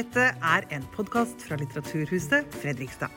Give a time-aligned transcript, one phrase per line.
[0.00, 3.12] Dette er en podkast fra Litteraturhuset Fredrikstad.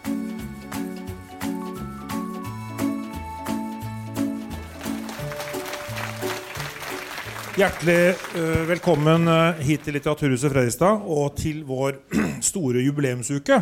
[7.55, 12.01] Hjertelig eh, velkommen eh, hit til Litteraturhuset Fredrikstad og til vår
[12.49, 13.61] store jubileumsuke.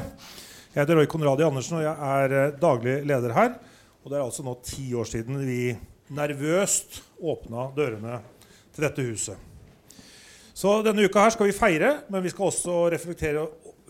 [0.71, 3.53] Jeg heter Roy Konradi Andersen og jeg er eh, daglig leder her.
[4.01, 5.75] Og det er altså nå ti år siden vi
[6.09, 8.17] nervøst åpna dørene
[8.73, 9.50] til dette huset.
[10.61, 13.47] Så denne uka her skal vi feire, men vi skal også reflektere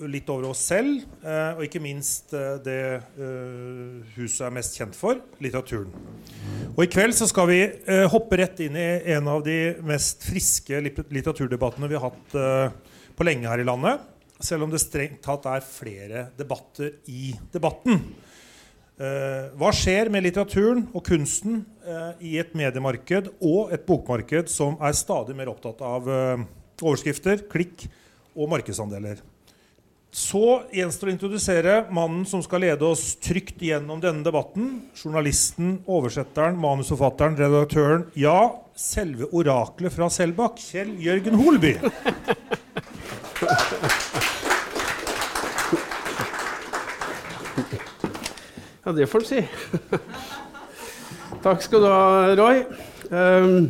[0.08, 1.02] litt over oss selv.
[1.20, 5.92] Eh, og ikke minst eh, det eh, huset er mest kjent for litteraturen.
[6.72, 7.60] Og i kveld så skal vi
[8.14, 12.36] hoppe rett inn i en av de mest friske litteraturdebattene vi har hatt
[13.18, 14.06] på lenge her i landet.
[14.40, 18.00] Selv om det strengt tatt er flere debatter i debatten.
[19.60, 21.66] Hva skjer med litteraturen og kunsten
[22.24, 26.08] i et mediemarked og et bokmarked som er stadig mer opptatt av
[26.84, 27.86] overskrifter, klikk
[28.36, 29.22] og markedsandeler?
[30.12, 34.82] Så gjenstår å introdusere mannen som skal lede oss trygt gjennom denne debatten.
[35.00, 41.78] Journalisten, oversetteren, manusforfatteren, redaktøren, ja, selve oraklet fra Selbakk, Kjell Jørgen Holby.
[48.82, 49.42] Ja, det får du si.
[51.42, 52.64] Takk skal du ha, Roy.
[53.14, 53.70] Um,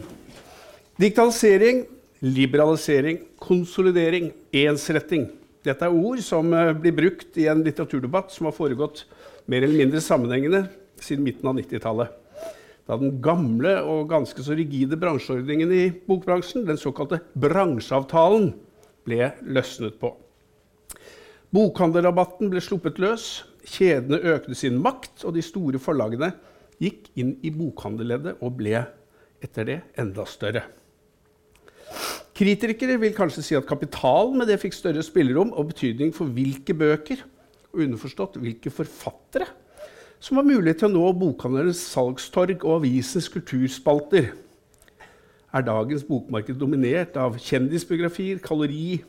[0.98, 1.84] digitalisering,
[2.22, 5.28] liberalisering, konsolidering, ensretting.
[5.66, 9.06] Dette er ord som eh, blir brukt i en litteraturdebatt som har foregått
[9.50, 10.66] mer eller mindre sammenhengende
[11.02, 12.18] siden midten av 90-tallet.
[12.86, 18.52] Da den gamle og ganske så rigide bransjeordningen i bokbransjen, den såkalte bransjeavtalen,
[19.02, 20.12] ble løsnet på.
[21.52, 26.32] Bokhandlerrabatten ble sluppet løs, kjedene økte sin makt, og de store forlagene
[26.82, 28.86] gikk inn i bokhandelleddet og ble
[29.42, 30.68] etter det enda større.
[32.42, 36.74] Kritikere vil kanskje si at kapitalen med det fikk større spillerom og betydning for hvilke
[36.74, 37.20] bøker,
[37.70, 39.46] og underforstått hvilke forfattere,
[40.18, 44.32] som har mulighet til å nå bokhandlernes salgstorg og avisens kulturspalter.
[45.54, 49.04] Er dagens bokmarked dominert av kjendisbiografier, kalori,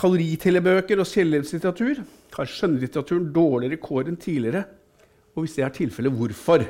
[0.00, 2.00] kaloritelebøker og selvhjelpslitteratur?
[2.32, 4.64] Har skjønnlitteraturen dårligere kår enn tidligere?
[5.36, 6.64] Og hvis det er tilfellet, hvorfor?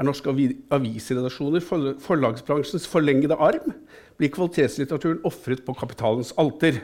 [0.00, 0.32] Er norske
[0.72, 1.60] avisredaksjoner
[2.00, 3.74] forlagsbransjens forlengede arm,
[4.16, 6.80] blir kvalitetslitteraturen ofret på kapitalens alter.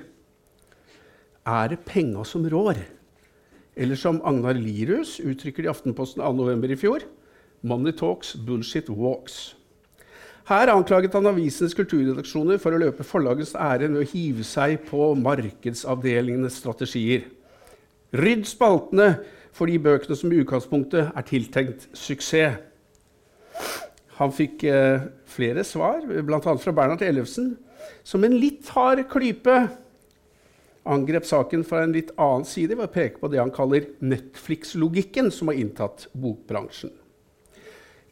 [1.47, 2.83] Er det penga som rår?
[3.77, 6.73] Eller som Agnar Lirus uttrykker det i Aftenposten 2.11.
[6.73, 7.07] i fjor
[7.67, 9.57] Money talks, bullshit walks.
[10.47, 15.09] Her anklaget han avisens kulturredaksjoner for å løpe forlagets ærend ved å hive seg på
[15.19, 17.25] markedsavdelingenes strategier.
[18.15, 19.17] Rydd spaltene
[19.57, 22.61] for de bøkene som i utgangspunktet er tiltenkt suksess.
[24.17, 26.41] Han fikk eh, flere svar, bl.a.
[26.41, 27.55] fra Bernhard Ellefsen,
[28.07, 29.59] som en litt hard klype
[30.87, 35.33] angrep saken fra en litt annen side ved å peke på det han kaller Netflix-logikken
[35.35, 36.93] som har inntatt bokbransjen.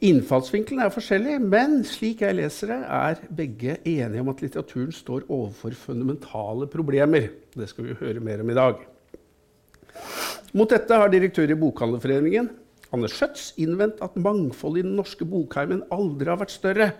[0.04, 5.24] Innfallsvinkelen er forskjellig, men slik jeg leser det, er begge enige om at litteraturen står
[5.30, 7.30] overfor fundamentale problemer.
[7.54, 8.82] Det skal vi høre mer om i dag.
[10.54, 12.50] Mot dette har direktør i Bokhandlerforeningen
[12.94, 16.92] Anne Schjøtz innvendt at mangfoldet i den norske bokheimen aldri har vært større,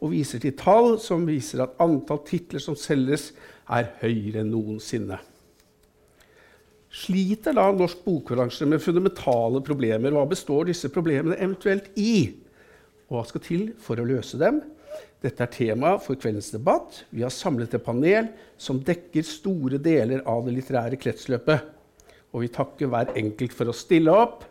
[0.00, 3.30] og viser til tall som viser at antall titler som selges,
[3.70, 5.20] er høyere enn noensinne.
[6.90, 10.10] Sliter da norsk bokbransje med fundamentale problemer?
[10.10, 12.32] Hva består disse problemene eventuelt i?
[13.06, 14.58] Og hva skal til for å løse dem?
[15.22, 17.04] Dette er tema for kveldens debatt.
[17.14, 21.68] Vi har samlet et panel som dekker store deler av det litterære kretsløpet.
[22.34, 24.46] Og vi takker hver enkelt for å stille opp.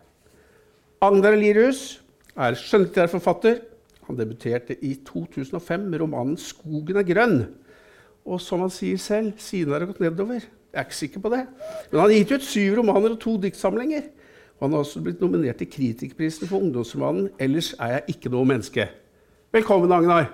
[1.00, 2.02] Agnar Lirus
[2.36, 3.62] er skjønnlitterær forfatter.
[4.10, 7.46] Han debuterte i 2005 med romanen 'Skogen er grønn'.
[8.26, 10.34] Og som han sier selv, siden har det gått nedover.
[10.34, 11.48] Jeg er ikke sikker på det.
[11.92, 14.02] Men han har gitt ut syv romaner og to diktsamlinger.
[14.60, 18.46] Og han har også blitt nominert til Kritikerprisen for ungdomsromanen 'Ellers er jeg ikke noe
[18.46, 18.88] menneske'.
[19.54, 20.28] Velkommen, Agnar.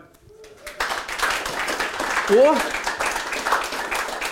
[2.29, 2.57] Og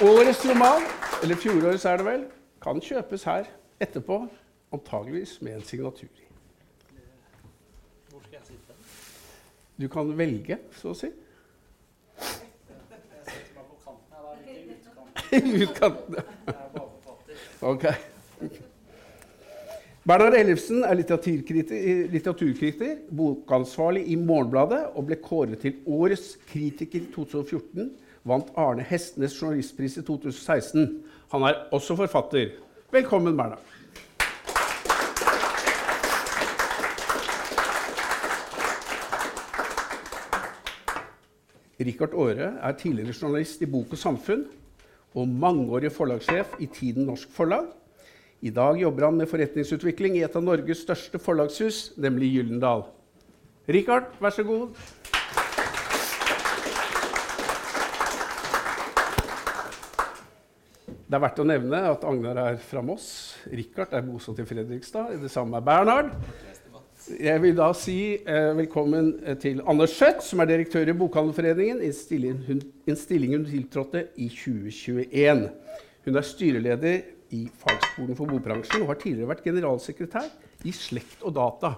[0.02, 0.82] årets roman,
[1.24, 2.24] eller fjorårets er det vel,
[2.62, 3.44] kan kjøpes her
[3.80, 4.28] etterpå.
[4.74, 6.08] Antageligvis med en signatur.
[6.08, 6.26] i.
[8.10, 8.74] Hvor skal jeg sitte?
[9.82, 11.12] Du kan velge, så å si.
[15.34, 16.16] I Utkanten.
[17.62, 17.86] ok.
[20.04, 27.94] Bernhard Ellefsen er litteraturkritiker, bokansvarlig i Morgenbladet og ble kåret til Årets kritiker i 2014.
[28.28, 31.04] Vant Arne Hestnes journalistpris i 2016.
[31.32, 32.58] Han er også forfatter.
[32.92, 33.73] Velkommen, Bernhard.
[41.82, 44.44] Rikard Aare er tidligere journalist i Bok og Samfunn
[45.18, 47.66] og mangeårig forlagssjef i Tiden Norsk Forlag.
[48.46, 52.86] I dag jobber han med forretningsutvikling i et av Norges største forlagshus, nemlig Gyllendal.
[53.66, 54.78] Rikard, vær så god.
[61.10, 63.08] Det er verdt å nevne at Agnar er fra Moss.
[63.50, 65.14] Rikard er bosatt i Fredrikstad.
[65.22, 66.14] Det samme er Bernhard.
[67.04, 69.10] Jeg vil da si eh, velkommen
[69.42, 74.06] til Anders Skjøtt, som er direktør i Bokhandlerforeningen, en stilling, hun, en stilling hun tiltrådte
[74.24, 75.42] i 2021.
[76.06, 77.02] Hun er styreleder
[77.36, 80.30] i Fagskolen for bokbransjen og har tidligere vært generalsekretær
[80.64, 81.74] i Slekt og Data.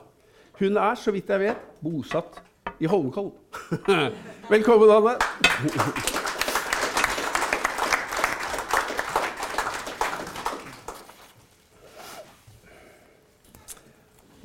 [0.59, 2.43] Hun er, så vidt jeg vet, bosatt
[2.77, 3.33] i Holmenkollen.
[4.53, 6.24] velkommen, Anne.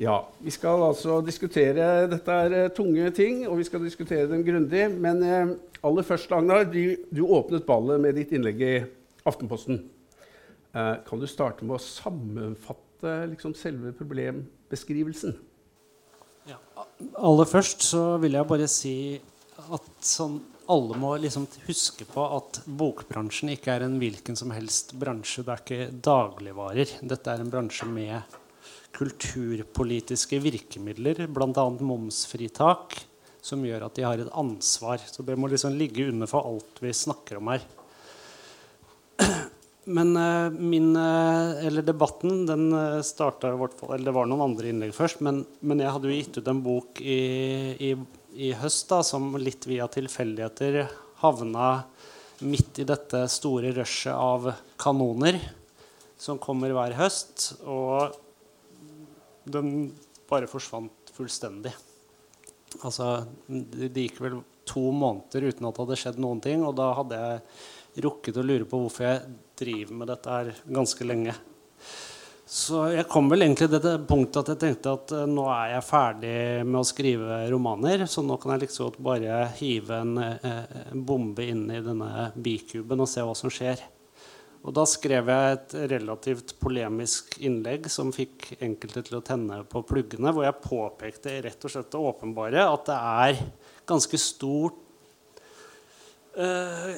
[0.00, 4.40] Ja, Vi skal altså diskutere Dette er uh, tunge ting, og vi skal diskutere dem
[4.46, 4.86] grundig.
[4.96, 5.50] Men eh,
[5.84, 8.72] aller først, Agnar, du, du, åpnet ballet med ditt innlegg i
[9.28, 9.82] Aftenposten.
[10.72, 15.36] Eh, kan du starte med å sammenfatte liksom, selve problembeskrivelsen?
[16.48, 16.56] Ja.
[17.20, 18.96] Aller først så vil jeg bare si
[19.60, 24.96] at sånn, alle må liksom huske på at bokbransjen ikke er en hvilken som helst
[24.96, 25.44] bransje.
[25.44, 27.00] Det er ikke dagligvarer.
[27.04, 28.39] Dette er en bransje med
[28.96, 31.66] kulturpolitiske virkemidler, bl.a.
[31.80, 32.98] momsfritak,
[33.40, 35.00] som gjør at de har et ansvar.
[35.06, 37.64] Så det må liksom ligge under for alt vi snakker om her.
[39.90, 44.92] Men uh, min uh, Eller debatten, den uh, starta Eller det var noen andre innlegg
[44.94, 47.16] først, men, men, jeg hadde jo gitt ut en bok i,
[47.88, 47.90] i,
[48.36, 50.84] i høst da, som litt via tilfeldigheter
[51.24, 51.72] havna
[52.44, 55.40] midt i dette store rushet av kanoner
[56.20, 57.54] som kommer hver høst.
[57.64, 58.12] Og
[59.44, 59.90] den
[60.30, 61.72] bare forsvant fullstendig.
[62.84, 66.64] Altså, det gikk vel to måneder uten at det hadde skjedd noen ting.
[66.66, 71.06] Og da hadde jeg rukket å lure på hvorfor jeg driver med dette her ganske
[71.06, 71.34] lenge.
[72.50, 75.76] Så jeg kom vel egentlig til det punktet at jeg tenkte at uh, nå er
[75.76, 80.80] jeg ferdig med å skrive romaner, så nå kan jeg liksom bare hive en, uh,
[80.90, 83.84] en bombe inn i denne bikuben og se hva som skjer.
[84.60, 89.80] Og da skrev jeg et relativt polemisk innlegg som fikk enkelte til å tenne på
[89.88, 93.40] pluggene, hvor jeg påpekte rett og slett det åpenbare at det er
[93.88, 94.76] ganske stort
[96.36, 96.92] uh,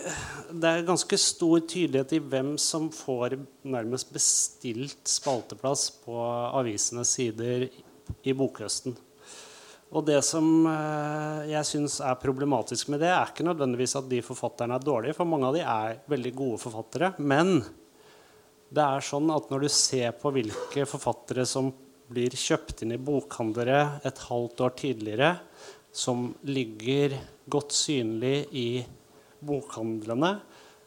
[0.50, 6.18] Det er ganske stor tydelighet i hvem som får nærmest bestilt spalteplass på
[6.58, 7.68] avisenes sider
[8.26, 8.98] i bokhøsten.
[9.92, 14.22] Og det som eh, jeg syns er problematisk med det, er ikke nødvendigvis at de
[14.24, 17.12] forfatterne er dårlige, for mange av de er veldig gode forfattere.
[17.20, 17.58] Men
[18.72, 21.68] det er sånn at når du ser på hvilke forfattere som
[22.12, 25.34] blir kjøpt inn i bokhandlere et halvt år tidligere,
[25.92, 27.18] som ligger
[27.52, 28.68] godt synlig i
[29.44, 30.38] bokhandlene,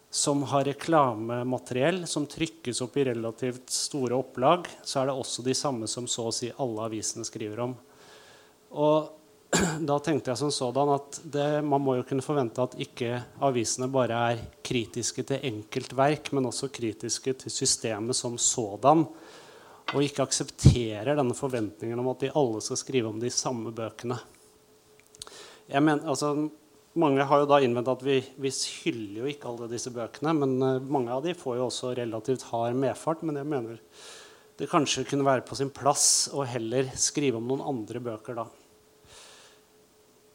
[0.09, 5.53] som har reklamemateriell som trykkes opp i relativt store opplag, så er det også de
[5.57, 7.75] samme som så å si alle avisene skriver om.
[8.75, 9.12] Og
[9.89, 13.88] da tenkte jeg som sådan at det, man må jo kunne forvente at ikke avisene
[13.92, 19.06] bare er kritiske til enkeltverk, men også kritiske til systemet som sådan.
[19.94, 24.18] Og ikke aksepterer denne forventningen om at de alle skal skrive om de samme bøkene.
[25.70, 26.34] Men, altså,
[26.98, 28.51] mange har jo da innvendt at vi, vi,
[28.84, 30.34] hyller jo ikke alle disse bøkene.
[30.41, 33.24] Men uh, mange av de får jo også relativt hard medfart.
[33.25, 33.79] Men jeg mener
[34.58, 38.46] det kanskje kunne være på sin plass å heller skrive om noen andre bøker da.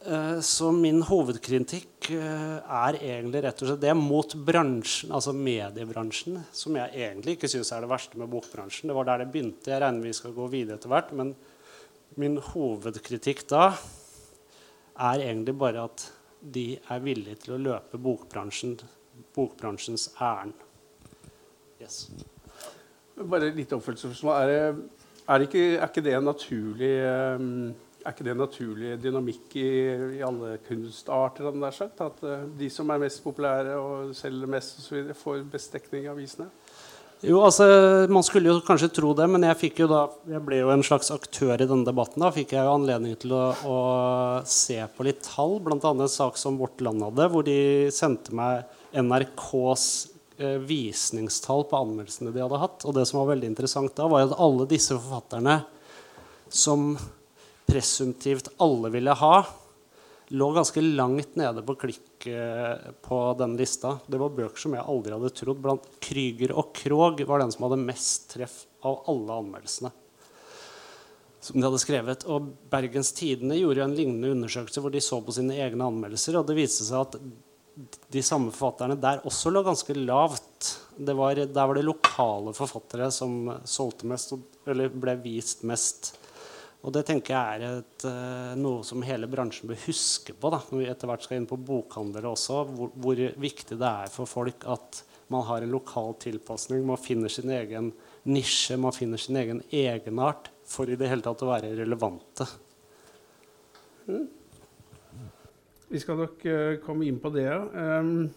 [0.05, 6.39] Eh, så min hovedkritikk eh, er egentlig rett og slett det mot bransjen, altså mediebransjen,
[6.57, 8.89] som jeg egentlig ikke syns er det verste med bokbransjen.
[8.89, 9.69] Det var der det begynte.
[9.69, 11.11] Jeg regner vi skal gå videre etter hvert.
[11.13, 11.35] Men
[12.17, 13.67] min hovedkritikk da
[15.11, 16.07] er egentlig bare at
[16.41, 18.73] de er villige til å løpe bokbransjen,
[19.37, 20.65] bokbransjens ærend.
[21.81, 22.07] Yes.
[23.21, 24.49] Bare litt oppfølgingsspørsmål.
[24.49, 24.81] Er,
[25.29, 26.93] er, er, ikke det en naturlig
[27.37, 27.55] um
[28.01, 29.69] er ikke det naturlig dynamikk i,
[30.17, 31.51] i alle kunstarter?
[31.75, 35.43] Sagt, at uh, de som er mest populære og selger mest, og så videre, får
[35.51, 36.49] best dekning i avisene?
[37.21, 37.65] Jo, altså,
[38.09, 41.11] Man skulle jo kanskje tro det, men jeg, jo da, jeg ble jo en slags
[41.13, 42.23] aktør i denne debatten.
[42.23, 43.77] Da fikk jeg jo anledning til å, å
[44.49, 45.77] se på litt tall, bl.a.
[45.77, 47.59] en sak som Vårt Land hadde, hvor de
[47.93, 48.65] sendte meg
[48.97, 49.85] NRKs
[50.41, 52.89] eh, visningstall på anmeldelsene de hadde hatt.
[52.89, 55.59] Og det som var veldig interessant da, var at alle disse forfatterne
[56.51, 56.95] som
[57.71, 59.35] presumptivt alle ville ha,
[60.31, 62.27] lå ganske langt nede på klikk
[63.03, 63.97] på den lista.
[64.07, 65.59] Det var bøker som jeg aldri hadde trodd.
[65.63, 69.91] Blant Krüger og Krog var den som hadde mest treff av alle anmeldelsene.
[71.41, 72.25] som de hadde skrevet.
[72.29, 76.37] Og Bergens Tidende gjorde en lignende undersøkelse hvor de så på sine egne anmeldelser.
[76.37, 77.17] og det viste seg at
[78.11, 80.75] de samme forfatterne der også lå ganske lavt.
[81.01, 84.35] Var, der var det lokale forfattere som solgte mest,
[84.69, 86.13] eller ble vist mest.
[86.81, 90.63] Og det tenker jeg er et, uh, noe som hele bransjen bør huske på da,
[90.71, 92.63] når vi etter hvert skal inn på bokhandlere også.
[92.73, 96.81] Hvor, hvor, viktig det er for folk at man har en lokal tilpasning.
[96.87, 97.91] Man finner sin egen
[98.25, 102.49] nisje, man finner sin egen egenart for i det hele tatt å være relevante.
[104.09, 104.27] Mm.
[105.91, 107.49] Vi skal nok uh, komme inn på det.
[107.77, 108.31] Um,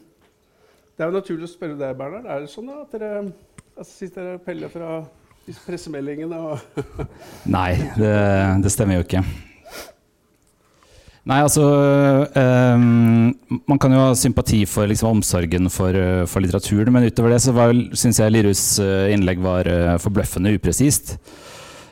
[0.94, 2.28] det er jo naturlig å spørre deg, Bernhard.
[2.28, 4.90] Er det sånn da, at dere altså, sitter dere og peller fra
[5.66, 6.38] pressemeldingene?
[7.56, 8.14] Nei, det,
[8.64, 9.24] det, stemmer jo ikke.
[11.24, 11.64] Nei, altså
[12.36, 13.30] um,
[13.64, 15.96] Man kan jo ha sympati for liksom, omsorgen for,
[16.28, 17.54] for, litteraturen, men utover det så
[17.96, 21.16] syns jeg Lirus innlegg var uh, forbløffende upresist.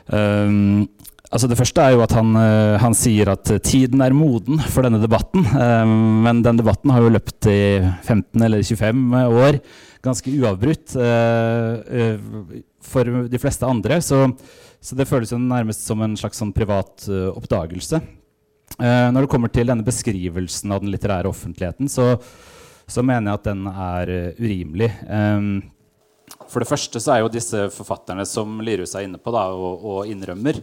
[0.05, 0.85] Um,
[1.33, 4.85] Altså det første er jo at han, eh, han, sier at tiden er moden for
[4.85, 5.41] denne debatten.
[5.49, 9.57] Um, men den debatten har jo løpt i 15 eller 25 år,
[10.05, 12.13] ganske uavbrutt eh,
[12.83, 13.99] for de fleste andre.
[14.03, 14.25] Så,
[14.83, 18.01] så det føles jo nærmest som en slags sånn privat oppdagelse.
[18.79, 22.15] Når det kommer til denne beskrivelsen av den litterære offentligheten, så,
[22.89, 24.89] så mener jeg at den er urimelig.
[26.49, 29.85] For det første så er jo disse forfatterne som Lirhus er inne på da, og,
[29.85, 30.57] og innrømmer,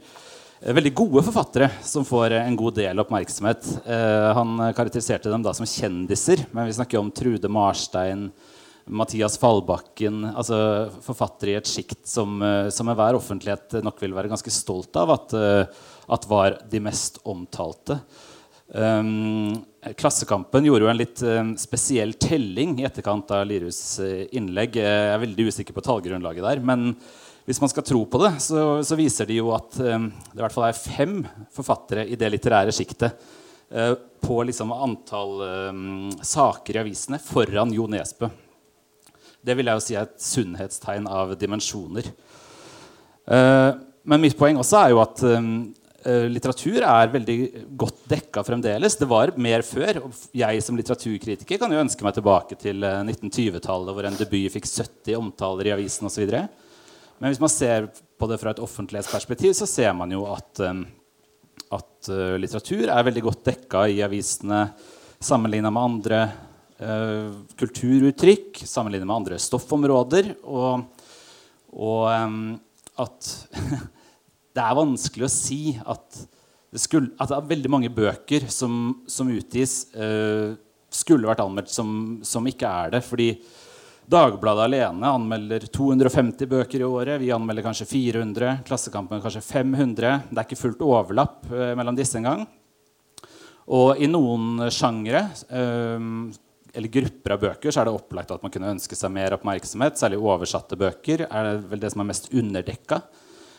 [0.61, 3.69] veldig gode forfattere som får en god del oppmerksomhet.
[4.37, 8.27] Han karakteriserte dem da som kjendiser, men vi snakker jo om Trude Marstein,
[8.91, 14.31] Mathias Fallbakken altså Forfattere i et sjikt som, eh, som enhver offentlighet nok vil være
[14.33, 15.35] ganske stolt av at,
[16.11, 18.01] at var de mest omtalte.
[18.71, 19.57] Um,
[19.99, 23.99] Klassekampen gjorde jo en litt um, spesiell telling i etterkant av Lirus
[24.31, 24.79] innlegg.
[24.79, 26.63] Jeg er veldig usikker på tallgrunnlaget der.
[26.63, 26.93] men
[27.49, 30.55] hvis man skal tro på det, så, så viser de jo at det i hvert
[30.55, 31.17] fall er fem
[31.51, 33.17] forfattere i det litterære sjiktet
[34.21, 35.43] på liksom antall
[35.73, 38.31] um, saker i avisene foran Jo Nesbø.
[39.41, 42.09] Det vil jeg jo si er et sunnhetstegn av dimensjoner.
[43.31, 43.73] Uh,
[44.11, 45.53] men mitt poeng også er jo at um,
[46.33, 47.37] litteratur er veldig
[47.79, 48.97] godt dekka fremdeles.
[49.01, 50.03] Det var mer før.
[50.37, 55.19] Jeg som litteraturkritiker kan jo ønske meg tilbake til 1920-tallet, hvor en debut fikk 70
[55.21, 56.33] omtaler i avisen osv.
[57.21, 60.65] Men hvis man ser på det fra et offentlighetsperspektiv, så ser man jo at,
[61.77, 64.65] at litteratur er veldig godt dekka i avisene
[65.21, 66.23] sammenligna med andre
[67.61, 70.33] kulturuttrykk, sammenlignet med andre stoffområder.
[70.49, 70.87] Og,
[71.77, 72.05] og
[73.01, 73.31] at
[74.57, 76.23] det er vanskelig å si at
[76.71, 80.55] det, skulle, at det er veldig mange bøker som, som utgis, uh,
[80.91, 83.05] skulle vært anmeldt som, som ikke er det.
[83.07, 83.33] fordi
[84.11, 87.21] Dagbladet alene anmelder 250 bøker i året.
[87.23, 88.57] Vi anmelder kanskje 400.
[88.67, 90.25] Klassekampen kanskje 500.
[90.33, 92.43] Det er ikke fullt overlapp eh, mellom disse engang.
[93.71, 96.09] Og i noen sjangre eh,
[96.75, 99.99] eller grupper av bøker så er det opplagt at man kunne ønske seg mer oppmerksomhet.
[99.99, 103.01] Særlig oversatte bøker er det vel det som er mest underdekka.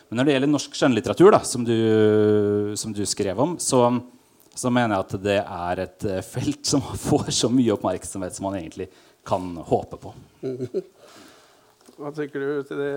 [0.08, 1.76] Men når det gjelder norsk skjønnlitteratur, da, som, du,
[2.76, 3.84] som du skrev om, så,
[4.52, 8.48] så mener jeg at det er et eh, felt som får så mye oppmerksomhet som
[8.48, 8.90] man egentlig
[9.28, 10.12] kan håpe på.
[11.96, 12.92] Hva tenker du til det,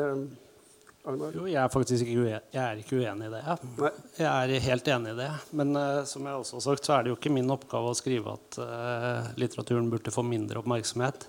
[1.06, 1.36] Agnar?
[1.38, 3.42] Jo, jeg er faktisk ikke uenig, jeg er ikke uenig i det.
[3.80, 3.92] Nei.
[4.18, 5.30] Jeg er helt enig i det.
[5.60, 7.98] Men uh, som jeg også har sagt, så er det jo ikke min oppgave å
[7.98, 11.28] skrive at uh, litteraturen burde få mindre oppmerksomhet.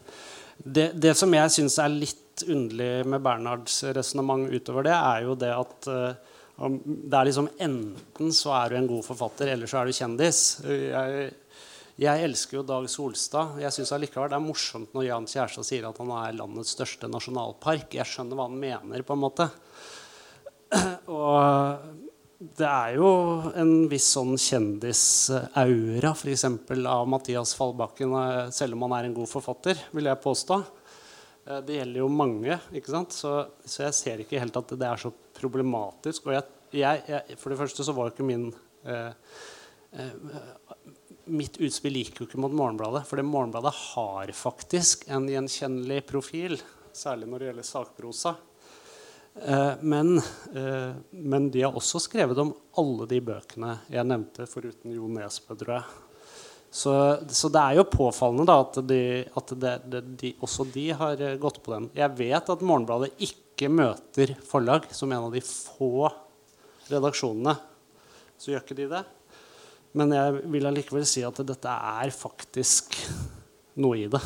[0.57, 5.37] Det, det som jeg syns er litt underlig med Bernhards resonnement utover det, er jo
[5.41, 9.83] det at uh, det er liksom enten så er du en god forfatter, eller så
[9.83, 10.45] er du kjendis.
[10.65, 11.35] Jeg
[11.97, 13.57] jeg elsker jo Dag Solstad.
[13.63, 17.09] Jeg synes allikevel Det er morsomt når Jan Kjærstad sier at han er landets største
[17.09, 17.95] nasjonalpark.
[17.97, 19.49] Jeg skjønner hva han mener, på en måte.
[21.17, 23.11] Og det er jo
[23.57, 26.45] en viss sånn kjendisaura f.eks.
[26.85, 30.61] av Mathias Fallbakken, eh, selv om han er en god forfatter, vil jeg påstå.
[31.47, 32.59] Eh, det gjelder jo mange.
[32.77, 33.17] ikke sant?
[33.17, 33.33] Så,
[33.65, 36.29] så jeg ser ikke helt at det er så problematisk.
[36.29, 36.45] Og jeg,
[36.83, 38.51] jeg, jeg, for det første så var ikke min
[38.85, 39.13] eh,
[39.97, 40.13] eh,
[41.27, 43.05] mitt utspill gikk jo ikke mot Morgenbladet.
[43.09, 46.59] For Morgenbladet har faktisk en gjenkjennelig profil,
[46.97, 48.37] særlig når det gjelder sakprosa.
[49.43, 50.17] Eh, men,
[50.55, 55.57] eh, men, de har også skrevet om alle de bøkene jeg nevnte, foruten Jo Nesbø,
[55.59, 56.03] tror jeg.
[56.77, 56.93] Så,
[57.29, 59.01] så, det er jo påfallende da, at, de,
[59.39, 61.91] at det, det, de, også de har eh, gått på den.
[61.97, 66.09] Jeg vet at Morgenbladet ikke møter forlag som en av de få
[66.91, 67.57] redaksjonene.
[68.37, 69.05] Så gjør ikke de det.
[69.97, 72.99] Men jeg vil allikevel si at dette er faktisk
[73.81, 74.21] noe i det.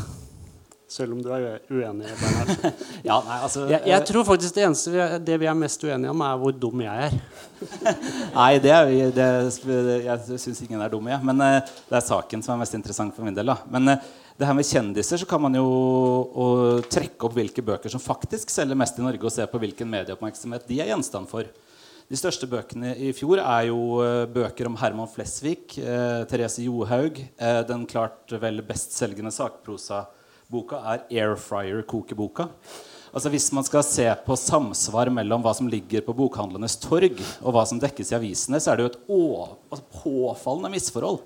[0.90, 2.08] Selv om du er uenig.
[3.06, 5.84] Ja, nei, altså, Jeg, jeg tror faktisk det eneste vi er, det vi er mest
[5.86, 7.14] uenige om, er hvor dum jeg er.
[8.40, 9.28] Nei, det, er, det,
[10.04, 11.14] jeg syns ingen er dum i.
[11.30, 13.52] Men eh, det er saken som er mest interessant for min del.
[13.54, 13.60] Da.
[13.70, 14.10] Men eh,
[14.40, 18.78] det her med kjendiser så kan man jo trekke opp hvilke bøker som faktisk selger
[18.78, 21.46] mest i Norge, og se på hvilken medieoppmerksomhet de er gjenstand for.
[22.10, 27.20] De største bøkene i fjor er jo eh, bøker om Herman Flesvig, eh, Therese Johaug.
[27.38, 32.48] Eh, den klart vel bestselgende sakprosaboka er Airfryer-kokeboka.
[33.14, 37.14] Altså Hvis man skal se på samsvar mellom hva som ligger på bokhandlenes torg,
[37.44, 39.22] og hva som dekkes i avisene, så er det jo et å,
[39.70, 41.22] altså påfallende misforhold.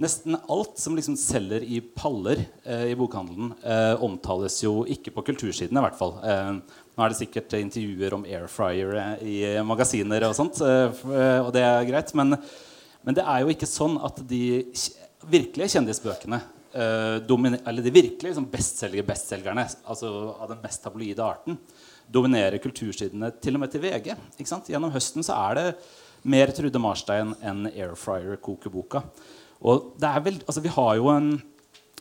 [0.00, 5.24] Nesten alt som liksom selger i paller eh, i bokhandelen, eh, omtales jo ikke på
[5.26, 5.76] kultursiden.
[5.76, 6.14] i hvert fall.
[6.24, 6.54] Eh,
[6.96, 11.52] nå er det sikkert intervjuer om airfryer eh, i magasiner og sånt, eh, eh, og
[11.52, 12.14] det er greit.
[12.16, 12.38] Men,
[13.04, 14.40] men det er jo ikke sånn at de
[15.28, 16.38] virkelige kjendisbøkene
[16.72, 21.58] eh, eller de virkelige liksom bestselgere bestselgerne altså av den mest tabloide arten
[22.10, 24.14] dominerer kultursidene til og med til VG.
[24.40, 25.66] Gjennom høsten så er det
[26.24, 29.04] mer Trude Marstein enn Airfryer-kokeboka.
[29.60, 31.32] Og det er vel, altså Vi har jo en,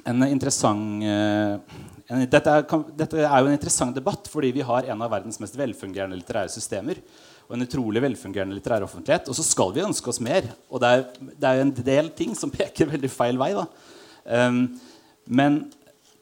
[0.08, 4.88] en interessant eh, en, dette, er, dette er jo en interessant debatt fordi vi har
[4.90, 7.02] en av verdens mest velfungerende litterære systemer.
[7.50, 9.30] Og en utrolig velfungerende litterær offentlighet.
[9.30, 10.48] Og så skal vi ønske oss mer.
[10.70, 13.52] Og det er, det er jo en del ting som peker veldig feil vei.
[13.58, 13.66] da.
[14.30, 14.64] Um,
[15.30, 15.60] men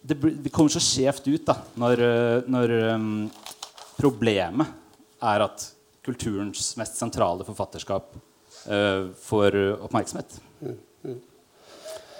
[0.07, 3.07] det, det kommer så skjevt ut da, når, eh, når um,
[3.97, 4.71] problemet
[5.23, 5.69] er at
[6.07, 10.39] kulturens mest sentrale forfatterskap uh, får oppmerksomhet.
[10.39, 10.86] oppmerksomhet.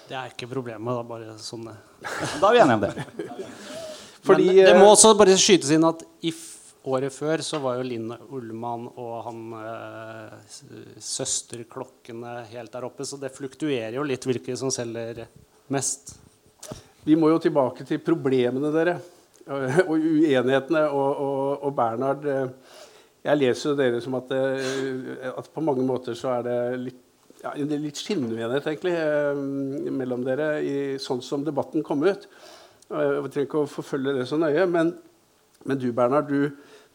[0.08, 0.88] Det er ikke problemet.
[0.94, 1.78] Det er bare sånn det
[2.42, 2.94] Da er vi enige om det.
[4.28, 6.46] Fordi, Men det eh, må også bare skytes inn at i f
[6.88, 10.54] året før så var jo Linn Ullmann og han eh,
[11.04, 15.26] søsterklokkene helt der oppe, så det fluktuerer jo litt hvilke som selger
[15.74, 16.16] mest.
[17.08, 18.98] Vi må jo tilbake til problemene, dere.
[19.48, 20.86] Og uenighetene.
[20.92, 22.50] Og, og, og Bernhard eh,
[23.28, 27.04] Jeg leser jo dere som at, det, at på mange måter så er det litt,
[27.44, 29.36] ja, litt skinnuenighet egentlig eh,
[29.94, 32.28] mellom dere, i, sånn som debatten kom ut.
[32.88, 34.88] Jeg trenger ikke å forfølge det så nøye, men,
[35.68, 36.42] men du, Bernhard, du,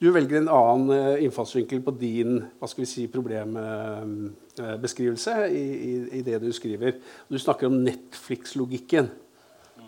[0.02, 5.92] du velger en annen eh, innfallsvinkel på din hva skal vi si, problembeskrivelse i, i,
[6.18, 6.92] i det du skriver.
[7.28, 9.06] Du snakker om Netflix-logikken.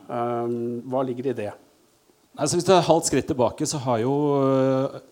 [0.05, 1.53] Um, hva ligger i det?
[2.35, 4.13] Altså, hvis du har halvt skritt tilbake, så har jo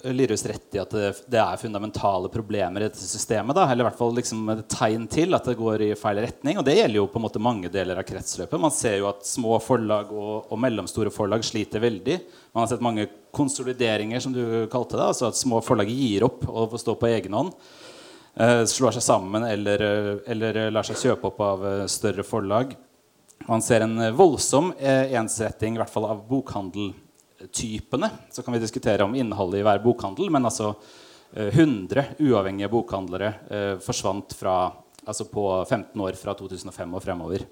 [0.03, 0.91] Lirhus Lirus rett i at
[1.31, 3.55] det, er fundamentale problemer i dette systemet.
[3.55, 3.69] Da.
[3.71, 6.59] Eller i hvert fall liksom et tegn til at det går i feil retning.
[6.59, 8.59] Og det gjelder jo på en måte mange deler av kretsløpet.
[8.59, 12.19] Man ser jo at små forlag og, og mellomstore forlag sliter veldig.
[12.51, 15.07] Man har sett mange konsolideringer, som du kalte det.
[15.13, 17.55] Altså at små forlag gir opp og får stå på egen hånd.
[18.35, 22.75] eh, slår seg sammen eller, eh, eller lar seg kjøpe opp av eh, større forlag.
[23.47, 26.27] Man ser en eh, voldsom eh, ensretting i hvert fall av
[27.43, 28.11] bokhandeltypene.
[28.31, 30.75] Så kan vi diskutere om innholdet i hver bokhandel, men altså
[31.35, 34.73] eh, 100 uavhengige bokhandlere eh, forsvant fra,
[35.05, 37.45] altså på 15 år fra 2005 og fremover.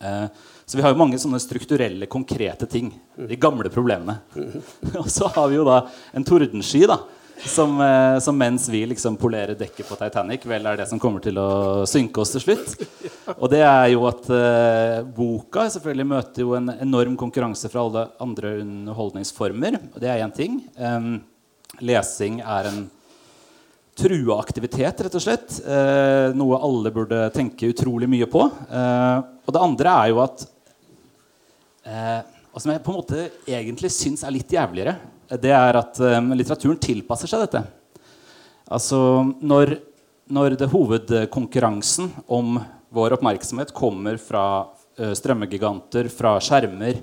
[0.00, 0.26] Eh,
[0.64, 2.92] så vi har jo mange sånne strukturelle, konkrete ting.
[3.16, 4.20] De gamle problemene.
[5.00, 7.00] og så har vi jo da en tordensky da,
[7.42, 11.22] som, eh, som mens vi liksom polerer dekket på Titanic, vel er det som kommer
[11.24, 12.74] til å synke oss til slutt.
[13.36, 18.08] Og det er jo at eh, boka selvfølgelig møter jo en enorm konkurranse fra alle
[18.22, 19.80] andre underholdningsformer.
[19.94, 20.60] Og det er én ting.
[20.78, 21.16] Um,
[21.82, 22.84] lesing er en
[23.94, 25.58] trua aktivitet, rett og slett.
[25.62, 28.44] Eh, noe alle burde tenke utrolig mye på.
[28.50, 30.46] Eh, og det andre er jo at
[31.84, 32.20] eh,
[32.54, 34.94] Og som jeg på en måte egentlig syns er litt jævligere,
[35.40, 37.64] det er at eh, litteraturen tilpasser seg dette.
[38.74, 38.98] Altså
[39.44, 39.76] når,
[40.32, 42.58] når det hovedkonkurransen om
[42.94, 44.44] vår oppmerksomhet kommer fra
[44.98, 47.02] eh, strømmegiganter, fra skjermer,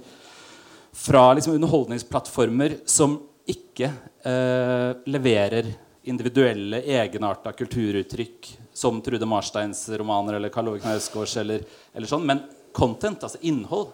[0.92, 3.20] fra liksom underholdningsplattformer som
[3.52, 3.92] ikke
[4.28, 5.72] eh, leverer
[6.10, 12.42] individuelle, egenarta kulturuttrykk som Trude Marsteins romaner eller Karl Ove Knausgårds eller, eller sånn, men
[12.74, 13.92] content, altså innhold.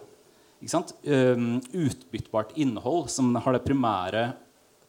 [0.62, 4.24] Utbyttbart innhold som har det primære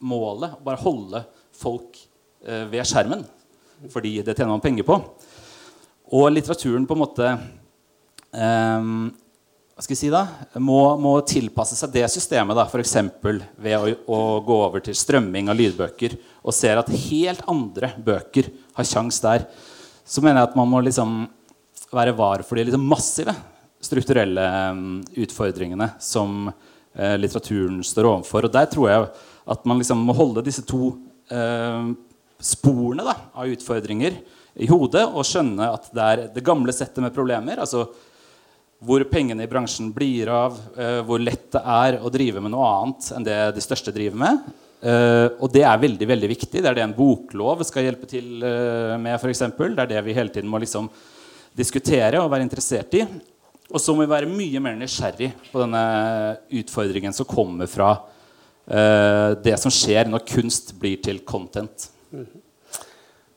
[0.00, 1.22] målet å bare holde
[1.56, 1.98] folk
[2.44, 3.24] eh, ved skjermen.
[3.92, 4.98] Fordi det tjener man penger på.
[6.10, 7.32] Og litteraturen på en måte
[9.80, 10.26] hva skal jeg si da,
[10.60, 12.92] må, må tilpasse seg det systemet, da, f.eks.
[13.56, 18.50] ved å, å gå over til strømming av lydbøker og ser at helt andre bøker
[18.76, 19.46] har sjans der,
[20.04, 21.22] så mener jeg at man må liksom
[21.96, 23.32] være var for de liksom massive
[23.80, 24.44] strukturelle
[25.16, 28.46] utfordringene som eh, litteraturen står overfor.
[28.46, 29.08] Og der tror jeg
[29.50, 30.92] at man liksom må holde disse to
[31.32, 31.90] eh,
[32.40, 34.20] sporene da, av utfordringer
[34.60, 37.60] i hodet og skjønne at det er det gamle settet med problemer.
[37.60, 37.88] altså
[38.80, 42.68] hvor pengene i bransjen blir av, uh, hvor lett det er å drive med noe
[42.78, 44.46] annet enn det de største driver med.
[44.80, 46.62] Uh, og det er veldig veldig viktig.
[46.62, 49.18] Det er det en boklov skal hjelpe til med.
[49.20, 49.76] For eksempel.
[49.76, 50.88] det er det vi hele tiden må liksom
[51.52, 53.04] diskutere og være interessert i.
[53.70, 55.84] Og så må vi være mye mer nysgjerrig på denne
[56.60, 61.90] utfordringen som kommer fra uh, det som skjer når kunst blir til content.
[62.10, 62.40] Mm -hmm.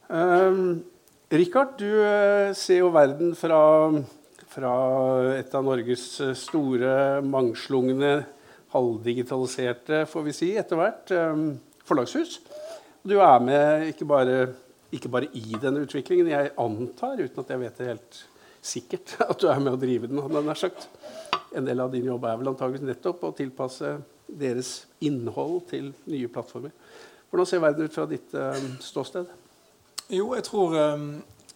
[0.09, 0.83] um,
[1.31, 4.03] Richard, du ser jo verden fra
[4.53, 4.73] fra
[5.39, 8.25] et av Norges store, mangslungne,
[8.73, 11.47] halvdigitaliserte får vi si, etter hvert, um,
[11.87, 12.39] forlagshus.
[13.03, 14.37] Du er med ikke bare,
[14.93, 16.31] ikke bare, i denne utviklingen.
[16.31, 18.21] Jeg antar, uten at jeg vet det helt
[18.63, 20.21] sikkert, at du er med å drive den.
[20.23, 20.89] hadde jeg sagt.
[21.53, 23.97] En del av din jobb er vel antakeligvis nettopp å tilpasse
[24.27, 24.73] deres
[25.05, 26.73] innhold til nye plattformer.
[27.29, 29.29] Hvordan ser verden ut fra ditt uh, ståsted?
[30.13, 30.75] Jo, jeg tror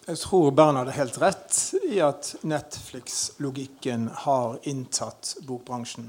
[0.08, 6.06] jeg tror Bernhard er helt rett i at Netflix-logikken har inntatt bokbransjen.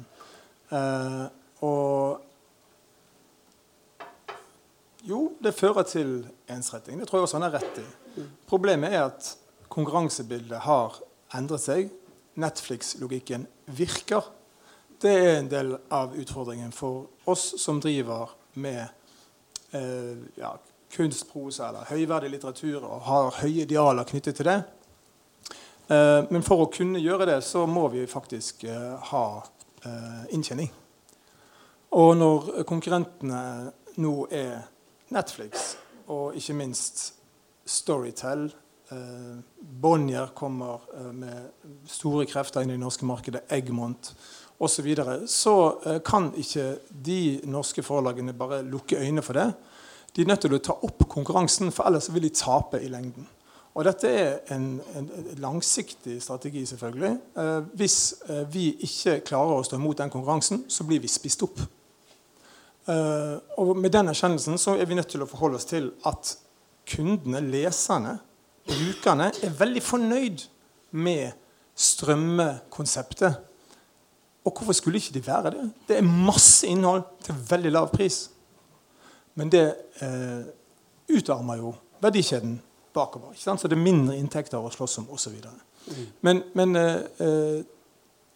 [0.72, 1.26] Eh,
[1.68, 2.22] og
[5.04, 6.14] jo, det fører til
[6.48, 6.96] ensretting.
[7.02, 7.86] Det tror jeg også han er rett i.
[8.48, 9.34] Problemet er at
[9.70, 11.00] konkurransebildet har
[11.38, 11.94] endret seg.
[12.40, 13.46] Netflix-logikken
[13.78, 14.26] virker.
[15.02, 18.82] Det er en del av utfordringen for oss som driver med
[19.72, 20.54] eh, ja,
[20.92, 24.60] kunstprosa eller høyverdig litteratur og har høye idealer knyttet til det.
[25.90, 29.26] Eh, men for å kunne gjøre det, så må vi faktisk eh, ha
[29.86, 30.70] eh, inntjening.
[31.98, 33.44] Og når konkurrentene
[34.00, 34.68] nå er
[35.16, 35.74] Netflix
[36.14, 37.08] og ikke minst
[37.70, 38.48] Storytel
[39.80, 40.84] Bonnier kommer
[41.16, 44.12] med store krefter inn i det norske markedet, Egmont
[44.60, 45.54] osv., så, videre, så
[46.04, 49.48] kan ikke de norske forlagene bare lukke øynene for det.
[50.16, 53.28] De er nødt til å ta opp konkurransen, for ellers vil de tape i lengden.
[53.78, 57.12] Og dette er en, en langsiktig strategi, selvfølgelig.
[57.38, 61.46] Eh, hvis eh, vi ikke klarer å stå imot den konkurransen, så blir vi spist
[61.46, 61.62] opp.
[62.90, 66.34] Eh, og med den erkjennelsen så er vi nødt til å forholde oss til at
[66.90, 68.18] kundene, leserne,
[68.70, 70.46] brukerne, er veldig fornøyd
[70.92, 71.32] med
[71.76, 73.40] strømmekonseptet.
[74.46, 75.72] Og hvorfor skulle ikke de være det?
[75.88, 78.30] Det er masse innhold til veldig lav pris.
[79.36, 79.66] Men det
[80.02, 80.48] eh,
[81.16, 82.60] utarmer jo verdikjeden
[82.94, 83.34] bakover.
[83.36, 85.36] Så det er mindre inntekter å slåss om osv.
[85.36, 86.08] Mm.
[86.22, 87.62] Men, men eh, eh,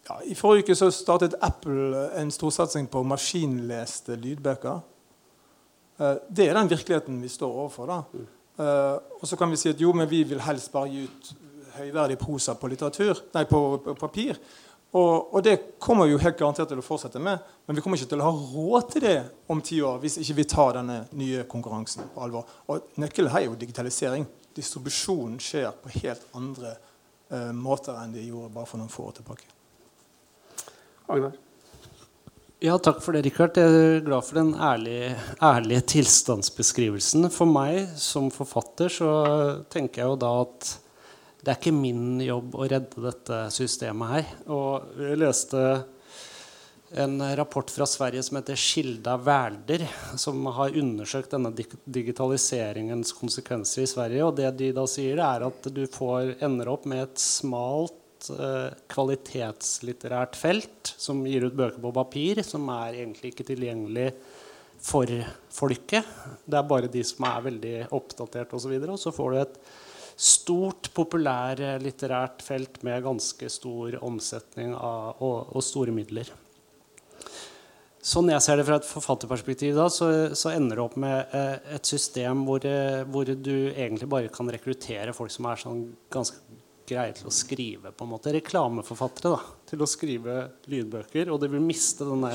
[0.08, 4.82] ja, I forrige uke så startet Apple en storsatsing på maskinleste lydbøker.
[6.00, 7.88] Eh, det er den virkeligheten vi står overfor.
[7.88, 8.02] da.
[8.54, 11.32] Uh, og så kan vi si at jo, men vi vil helst bare gi ut
[11.74, 14.38] høyverdig prosa på, nei, på, på papir.
[14.94, 17.98] Og, og, det kommer vi jo helt garantert til å fortsette med, men vi kommer
[17.98, 19.16] ikke til å ha råd til det
[19.50, 22.46] om ti år hvis ikke vi tar denne nye konkurransen på alvor.
[22.70, 24.28] Og nøkkelen her er jo digitalisering.
[24.54, 26.76] Distribusjonen skjer på helt andre
[27.34, 29.50] uh, måter enn de gjorde bare for noen få år tilbake.
[31.10, 31.43] Agnar?
[32.64, 33.58] Ja, takk for det, Rikard.
[33.60, 35.10] Jeg er glad for den ærlige,
[35.44, 37.28] ærlige tilstandsbeskrivelsen.
[37.28, 39.10] For meg som forfatter så
[39.74, 40.70] tenker jeg jo da at
[41.44, 44.30] det er ikke min jobb å redde dette systemet her.
[44.48, 45.64] Og jeg leste
[47.04, 49.84] en rapport fra Sverige som heter Skilda Verder,
[50.16, 51.52] som har undersøkt denne
[51.84, 54.24] digitaliseringens konsekvenser i Sverige.
[54.30, 58.00] Og det de da sier, er at du får, ender opp med et smalt
[58.32, 64.12] eh, kvalitetslitterært felt som gir ut bøker på papir, som er egentlig ikke tilgjengelig
[64.84, 65.10] for
[65.54, 66.08] folket.
[66.46, 68.76] Det er bare de som er veldig oppdatert osv.
[68.76, 69.60] Og, så og så får du et
[70.20, 76.30] stort populærlitterært eh, felt med ganske stor omsetning av, og, og, store midler.
[78.04, 81.56] Sånn jeg ser det fra et forfatterperspektiv, da, så, så ender det opp med eh,
[81.78, 86.62] et system hvor, eh, hvor, du egentlig bare kan rekruttere folk som er sånn ganske
[86.90, 87.92] greie til å skrive.
[87.92, 90.38] på en måte, Reklameforfattere da, til å skrive
[90.72, 91.32] lydbøker.
[91.32, 92.32] Og det vil miste denne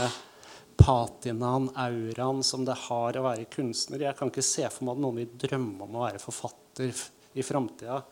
[0.78, 4.06] patinaen, auraen, som det har å være kunstner.
[4.06, 6.92] Jeg kan ikke se for meg at noen vil drømme om å være forfatter
[7.38, 8.02] i framtida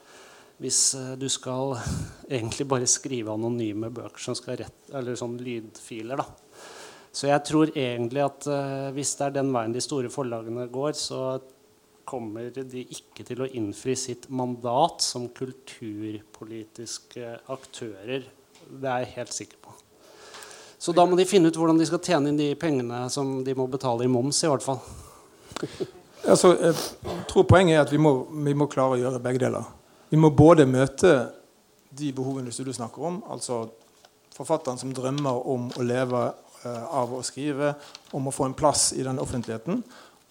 [0.62, 1.76] hvis eh, du skal
[2.38, 6.22] egentlig bare skrive anonyme bøker som skal rett, eller sånn lydfiler.
[6.22, 6.62] da.
[7.16, 10.92] Så jeg tror egentlig at uh, hvis det er den veien de store forlagene går,
[11.00, 11.38] så
[12.06, 18.22] kommer de ikke til å innfri sitt mandat som kulturpolitiske aktører.
[18.66, 19.74] Det er jeg helt sikker på.
[20.78, 23.54] Så da må de finne ut hvordan de skal tjene inn de pengene som de
[23.58, 24.42] må betale i moms.
[24.44, 24.80] i hvert fall.
[26.26, 26.74] Altså, jeg
[27.30, 29.66] tror Poenget er at vi må, vi må, klare å gjøre begge deler.
[30.10, 31.12] Vi må både møte
[31.94, 33.60] de behovene du snakker om, altså
[34.34, 36.22] forfatteren som drømmer om å leve
[36.64, 37.76] uh, av å skrive,
[38.10, 39.84] om å få en plass i den offentligheten.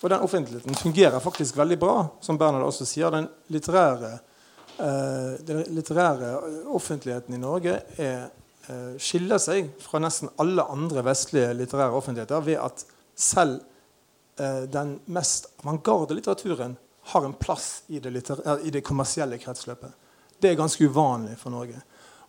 [0.06, 3.10] Og den offentligheten fungerer faktisk veldig bra, som Bernhard også sier.
[3.10, 4.12] Den litterære,
[4.78, 6.36] uh, den litterære
[6.78, 8.28] offentligheten i Norge er
[8.70, 13.60] eh, skiller seg fra nesten alle andre vestlige litterære offentligheter ved at selv
[14.40, 16.78] eh, den mest avantgarde litteraturen
[17.12, 18.14] har en plass i det,
[18.64, 19.94] i det, kommersielle kretsløpet.
[20.42, 21.82] Det er ganske uvanlig for Norge.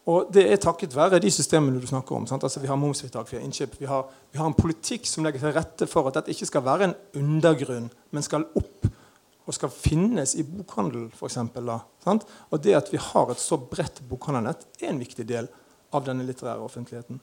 [0.07, 2.27] Og det er takket være de systemene du snakker om.
[2.31, 3.75] Altså, vi har momsfritak, vi har innkjøp.
[3.81, 6.65] Vi har, vi har, en politikk som legger til rette for at dette ikke skal
[6.67, 8.87] være en undergrunn, men skal opp
[9.47, 11.39] og skal finnes i bokhandel, f.eks.
[12.51, 15.51] Og det at vi har et så bredt bokhandelnett, er en viktig del
[15.95, 17.21] av denne litterære offentligheten.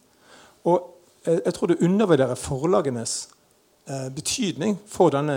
[0.68, 0.78] Og
[1.26, 3.16] eh, jeg tror du undervurderer forlagenes
[3.88, 5.36] eh, betydning for denne,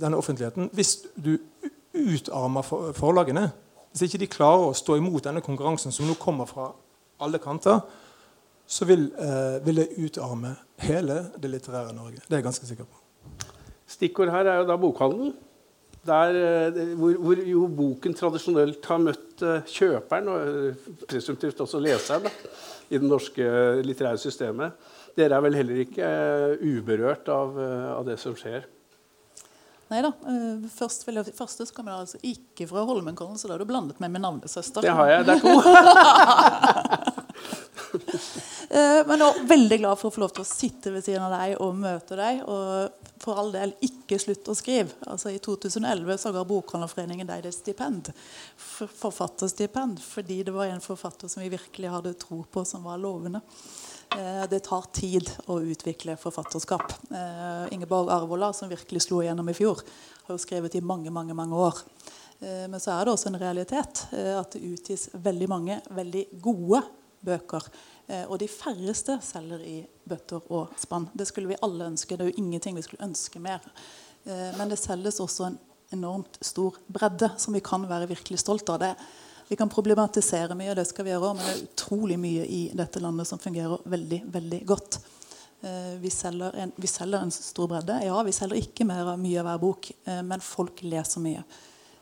[0.00, 1.36] denne, offentligheten hvis du
[1.94, 2.64] utarmer
[2.96, 3.50] forlagene.
[3.94, 6.72] Hvis ikke de klarer å stå imot denne konkurransen som nå kommer fra
[7.22, 7.78] alle kanter,
[8.66, 12.18] så vil, eh, vil det utarme hele det litterære Norge.
[12.26, 13.46] Det er jeg ganske sikker på.
[13.86, 15.34] Stikkord her er jo da bokhandelen.
[16.04, 21.78] Der, eh, hvor, hvor, jo boken tradisjonelt har møtt uh, kjøperen, og uh, presumptivt også
[21.80, 22.26] leseren,
[22.90, 23.46] i det norske
[23.86, 24.74] litterære systemet.
[25.16, 26.10] Dere er vel heller ikke
[26.60, 27.56] uberørt av,
[27.94, 28.66] av, det som skjer?
[29.92, 30.10] Nei da.
[30.74, 34.00] Først, vel, første så kommer jeg altså ikke fra Holmenkollen, så da har du blandet
[34.02, 34.80] meg med navnesøster.
[34.84, 35.20] Det har jeg.
[35.28, 35.54] Det er to.
[38.74, 41.34] Men jeg er veldig glad for å få lov til å sitte ved siden av
[41.36, 42.40] deg og møte deg.
[42.50, 44.90] Og for all del ikke slutt å skrive.
[45.06, 48.10] Altså I 2011 så ga Bokhandlerforeningen deg det stipend.
[48.56, 50.02] Forfatterstipend.
[50.02, 53.40] Fordi det var en forfatter som vi virkelig hadde tro på, som var lovende.
[54.10, 56.92] Eh, det tar tid å utvikle forfatterskap.
[57.10, 59.80] Eh, Ingeborg Arvola, som virkelig slo igjennom i fjor,
[60.26, 61.80] har jo skrevet i mange, mange, mange år.
[62.40, 66.82] Eh, men så er det også en realitet at det utgis veldig mange veldig gode
[67.24, 67.68] bøker.
[68.28, 71.06] Og de færreste selger i bøtter og spann.
[71.16, 72.18] Det skulle vi alle ønske.
[72.18, 73.64] Det er jo ingenting vi skulle ønske mer.
[74.28, 75.56] Men det selges også en
[75.96, 78.82] enormt stor bredde som vi kan være virkelig stolt av.
[78.82, 78.92] Det.
[79.54, 82.98] Vi kan problematisere mye, det skal vi gjøre, men det er utrolig mye i dette
[82.98, 84.98] landet som fungerer veldig, veldig godt.
[85.62, 88.00] Eh, vi selger, en, vi selger en stor bredde.
[88.02, 89.92] Ja, vi selger ikke mer av mye av hver bok,
[90.26, 91.44] men folk leser mye.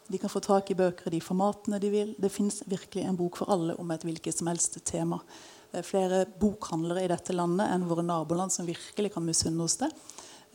[0.08, 2.16] De kan få tak i bøker i de formatene de vil.
[2.16, 5.20] Det fins virkelig en bok for alle om et hvilket som helst tema.
[5.68, 9.76] Det er flere bokhandlere i dette landet enn våre naboland som virkelig kan misunne oss
[9.84, 9.92] det.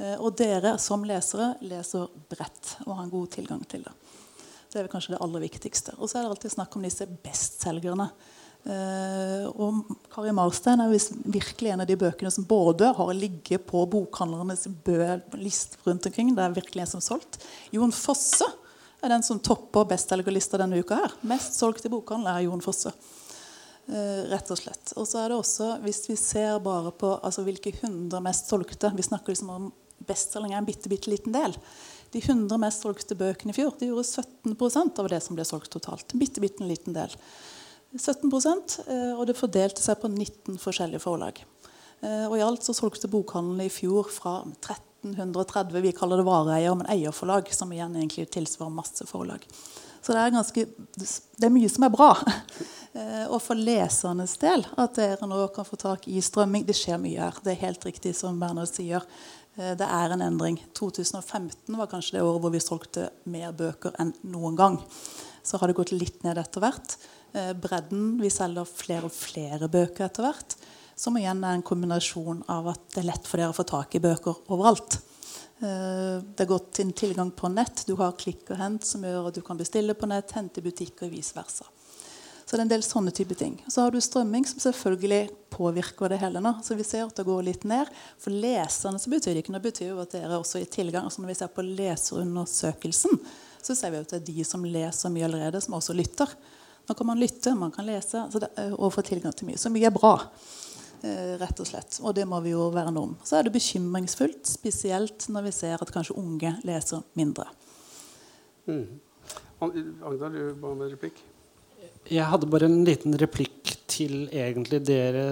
[0.02, 3.94] Eh, og dere som lesere leser bredt og har en god tilgang til det.
[4.78, 5.96] Det er kanskje det aller viktigste.
[5.98, 8.12] Og så er det alltid snakk om disse bestselgerne.
[8.68, 10.92] Uh, og Kari Marstein er
[11.32, 14.68] virkelig en av de bøkene som både har ligget på bokhandlernes
[15.40, 16.34] list rundt omkring.
[16.36, 17.40] Det er virkelig en som er solgt.
[17.74, 18.46] Jon Fosse
[19.02, 21.00] er den som topper bestselgerlista denne uka.
[21.00, 21.18] her.
[21.26, 22.94] Mest solgt i bokhandel er Jon Fosse.
[23.88, 24.94] Uh, rett og slett.
[25.00, 28.92] Og så er det også, Hvis vi ser bare på altså, hvilke 100 mest solgte
[28.94, 29.70] Vi snakker liksom om
[30.08, 31.56] bestselging er en bitte, bitte liten del.
[32.13, 35.72] De 100 mest solgte bøkene i fjor de gjorde 17% av det som ble solgt
[35.74, 36.13] totalt.
[36.13, 37.13] En bitte, bitte liten del.
[37.98, 41.39] 17 uh, Og det fordelte seg på 19 forskjellige forlag.
[42.04, 46.76] Uh, og I alt så solgte bokhandlene i fjor fra 1330 vi kaller det vareeier,
[46.78, 49.46] men eierforlag, som igjen egentlig tilsvarer masse forlag.
[50.02, 50.63] Så det er, ganske,
[50.96, 52.13] det er mye som er bra.
[52.98, 56.63] Eh, og for lesernes del at dere nå kan få tak i strømming.
[56.65, 57.36] Det skjer mye her.
[57.43, 59.04] Det er helt riktig som Bernhard sier.
[59.58, 60.60] Eh, det er en endring.
[60.78, 64.80] 2015 var kanskje det året hvor vi solgte mer bøker enn noen gang.
[65.43, 66.98] Så har det gått litt ned etter hvert.
[67.34, 70.58] Eh, bredden Vi selger flere og flere bøker etter hvert.
[70.98, 73.93] Som igjen er en kombinasjon av at det er lett for dere å få tak
[73.96, 74.98] i bøker overalt.
[75.58, 77.84] Det er godt til tilgang på nett.
[77.86, 80.65] Du har klikk og hent, som gjør at du kan bestille på nett, hente i
[80.65, 81.65] butikk og vice versa.
[82.48, 83.58] Så det er en del sånne type ting.
[83.68, 86.54] Så har du strømming, som selvfølgelig påvirker det hele nå.
[86.64, 87.90] Så vi ser at det går litt ned.
[88.24, 89.60] For leserne så betyr det ikke noe.
[89.60, 91.10] Det betyr jo at dere også i tilgang.
[91.10, 93.20] Altså når vi ser på leserundersøkelsen,
[93.68, 96.32] så ser vi at det er de som leser mye allerede, som også lytter.
[96.88, 99.60] Nå kan man lytte, man kan lese det, og få tilgang til mye.
[99.60, 100.16] Så mye er bra.
[101.04, 102.00] Eh, rett og slett.
[102.00, 103.18] Og det må vi jo verne om.
[103.28, 107.52] Så er det bekymringsfullt, spesielt når vi ser at kanskje unge leser mindre.
[108.72, 109.02] Mm.
[109.60, 111.20] Agda, du ba om en replikk?
[112.08, 115.24] Jeg hadde bare en liten replikk til egentlig dere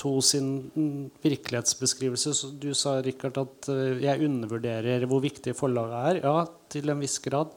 [0.00, 2.34] to sin virkelighetsbeskrivelse.
[2.60, 6.20] Du sa Richard, at eh, jeg undervurderer hvor viktig forlaget er.
[6.24, 7.54] Ja, til en viss grad.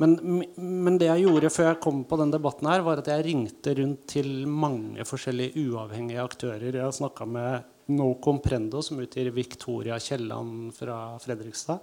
[0.00, 0.16] Men,
[0.56, 3.74] men, det jeg gjorde før jeg kom på den debatten, her var at jeg ringte
[3.76, 6.70] rundt til mange forskjellige uavhengige aktører.
[6.70, 11.82] Jeg har snakka med No Comprendo, som utgir Victoria Kielland fra Fredrikstad.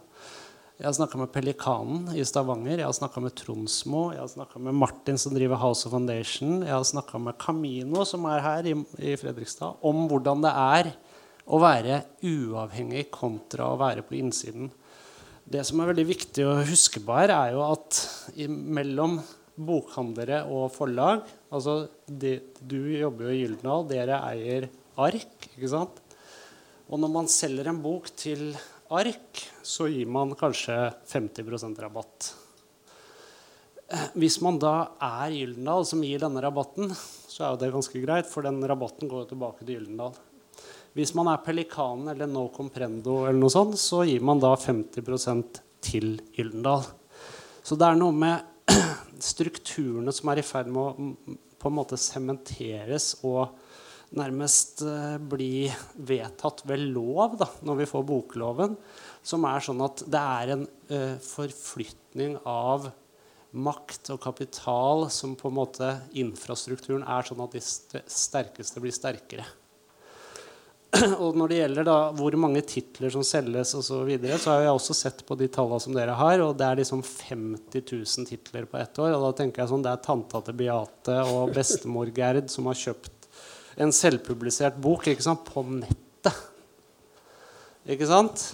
[0.77, 4.59] Jeg har snakka med Pelikanen i Stavanger, jeg har snakka med Tronsmo, jeg har snakka
[4.61, 8.69] med Martin, som driver House of Foundation, jeg har snakka med Camino, som er her
[8.69, 10.91] i, i, Fredrikstad, om hvordan det er
[11.49, 14.69] å være uavhengig kontra å være på innsiden.
[15.49, 18.03] Det som er veldig viktig å huske på her, er jo at
[18.45, 19.17] mellom
[19.57, 25.49] bokhandlere og forlag altså de, Du jobber jo i Gyldendal, dere eier ark.
[25.55, 26.03] ikke sant?
[26.85, 28.51] Og når man selger en bok til
[28.93, 30.75] ark, så gir man kanskje
[31.07, 32.33] 50 rabatt.
[33.87, 36.91] Eh, hvis man da er Gyldendal som gir denne rabatten,
[37.27, 40.17] så er jo det ganske greit, for den rabatten går jo tilbake til Gyldendal.
[40.97, 45.61] Hvis man er Pelikanen eller No Comprendo, eller noe sånt, så gir man da 50%
[45.87, 46.87] til Gyldendal.
[47.63, 48.71] Så det er noe med
[49.31, 53.55] strukturene som er i ferd med å på en måte sementeres og
[54.15, 55.67] nærmest uh, bli
[56.07, 58.77] vedtatt ved lov da, når vi får bokloven,
[59.25, 62.89] som er sånn at det er en uh, forflytning av
[63.57, 69.47] makt og kapital som på en måte infrastrukturen er sånn at de sterkeste blir sterkere.
[71.23, 74.65] Og når det gjelder da hvor mange titler som selges osv., så, videre, så har
[74.65, 78.29] jeg også sett på de tallene som dere har, og det er liksom 50 000
[78.29, 79.15] titler på ett år.
[79.17, 82.79] Og da tenker jeg sånn, Det er tanta til Beate og bestemor Gerd som har
[82.79, 83.16] kjøpt
[83.77, 86.45] en selvpublisert bok ikke sant, på nettet.
[87.87, 88.49] Ikke sant?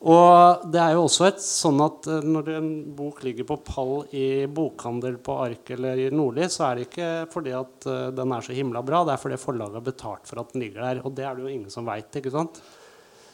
[0.00, 3.90] Og det er jo også et sånn at eh, når en bok ligger på pall
[4.16, 8.32] i bokhandel på Ark eller i Nordli, så er det ikke fordi at eh, den
[8.32, 11.02] er så himla bra, det er fordi forlaget har betalt for at den ligger der.
[11.04, 12.16] Og det er det jo ingen som veit.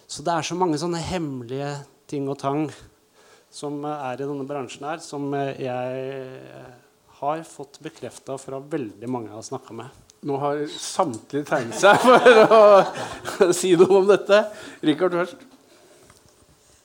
[0.06, 1.70] Så det er så mange sånne hemmelige
[2.10, 2.66] ting og tang
[3.54, 6.50] som eh, er i denne bransjen her, som jeg
[7.20, 10.05] har fått bekrefta fra veldig mange jeg har snakka med.
[10.26, 14.40] Nå har samtlige tegnet seg for å si noe om dette.
[14.86, 15.44] Rikard først.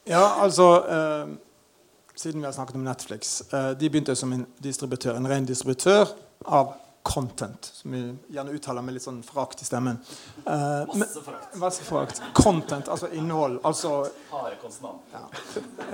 [0.09, 1.31] Ja, altså eh,
[2.17, 6.09] Siden vi har snakket om Netflix eh, De begynte som en distributør, en ren distributør
[6.45, 6.73] av
[7.05, 7.69] content.
[7.73, 8.01] Som vi
[8.35, 9.97] gjerne uttaler med litt sånn forakt i stemmen.
[10.45, 11.55] Eh, masse forakt.
[11.61, 12.21] Masse forakt.
[12.37, 13.57] Content, altså innhold.
[13.65, 15.23] Altså ja,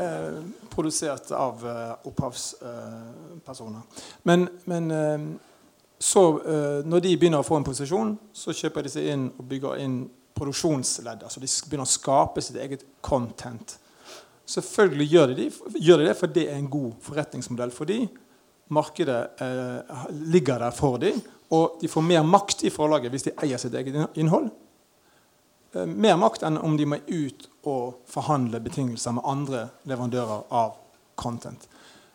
[0.03, 0.39] eh,
[0.73, 4.03] Produsert av eh, opphavspersoner.
[4.27, 5.29] men, men eh,
[5.99, 6.21] så,
[6.85, 9.95] når de begynner å få en posisjon, så kjøper de seg inn og bygger inn
[10.37, 11.25] produksjonsledd.
[11.25, 13.77] Altså de begynner å skape sitt eget content.
[14.47, 18.05] Selvfølgelig gjør de, gjør de det, for det er en god forretningsmodell for dem.
[18.75, 21.19] Markedet eh, ligger der for dem,
[21.55, 24.49] og de får mer makt i forlaget hvis de eier sitt eget innhold.
[25.75, 30.77] Eh, mer makt enn om de må ut og forhandle betingelser med andre leverandører av
[31.19, 31.67] content.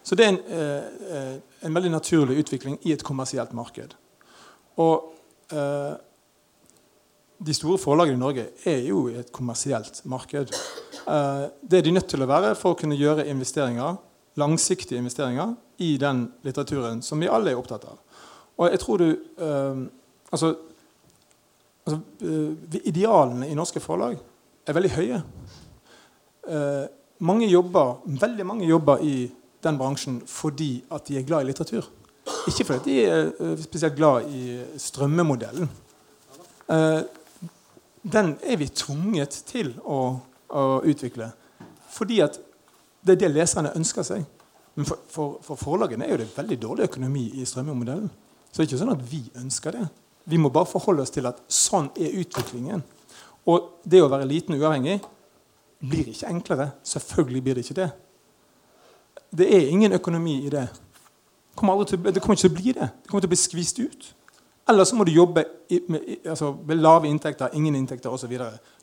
[0.02, 0.84] Så det er en, eh,
[1.16, 3.94] eh en veldig naturlig utvikling i et kommersielt marked.
[4.76, 5.12] Og
[5.52, 5.94] eh,
[7.46, 10.54] de store forlagene i Norge er jo i et kommersielt marked.
[11.08, 13.98] Eh, det er de nødt til å være for å kunne gjøre investeringer,
[14.40, 18.00] langsiktige investeringer i den litteraturen som vi alle er opptatt av.
[18.58, 19.82] Og jeg tror du eh,
[20.32, 20.54] altså,
[21.86, 24.18] altså uh, Idealene i norske forlag
[24.66, 25.22] er veldig høye.
[27.22, 29.14] Mange jobber, veldig mange jobber i
[29.62, 31.88] den bransjen fordi at de er glad i litteratur.
[32.48, 35.70] Ikke fordi de er spesielt glad i strømmemodellen.
[38.02, 40.20] den er vi tvunget til å
[40.52, 41.30] å utvikle.
[41.92, 42.38] Fordi at
[43.02, 44.24] det er det leserne ønsker seg.
[44.76, 48.10] Men for, for, for forlagene er jo det veldig dårlig økonomi i strømmemodellen.
[48.48, 49.86] Så det er ikke sånn at vi ønsker det.
[50.28, 52.84] Vi må bare forholde oss til at sånn er utviklingen.
[53.50, 55.00] Og det å være liten og uavhengig
[55.82, 56.68] blir ikke enklere.
[56.86, 57.88] Selvfølgelig blir det ikke det.
[59.36, 60.68] Det er ingen økonomi i det.
[61.52, 62.88] Det kommer, til, det kommer ikke til å bli det.
[63.02, 64.14] Det kommer til å bli skvist ut.
[64.68, 65.44] Eller så må du jobbe
[65.88, 68.32] med, altså, med lave inntekter, ingen inntekter osv.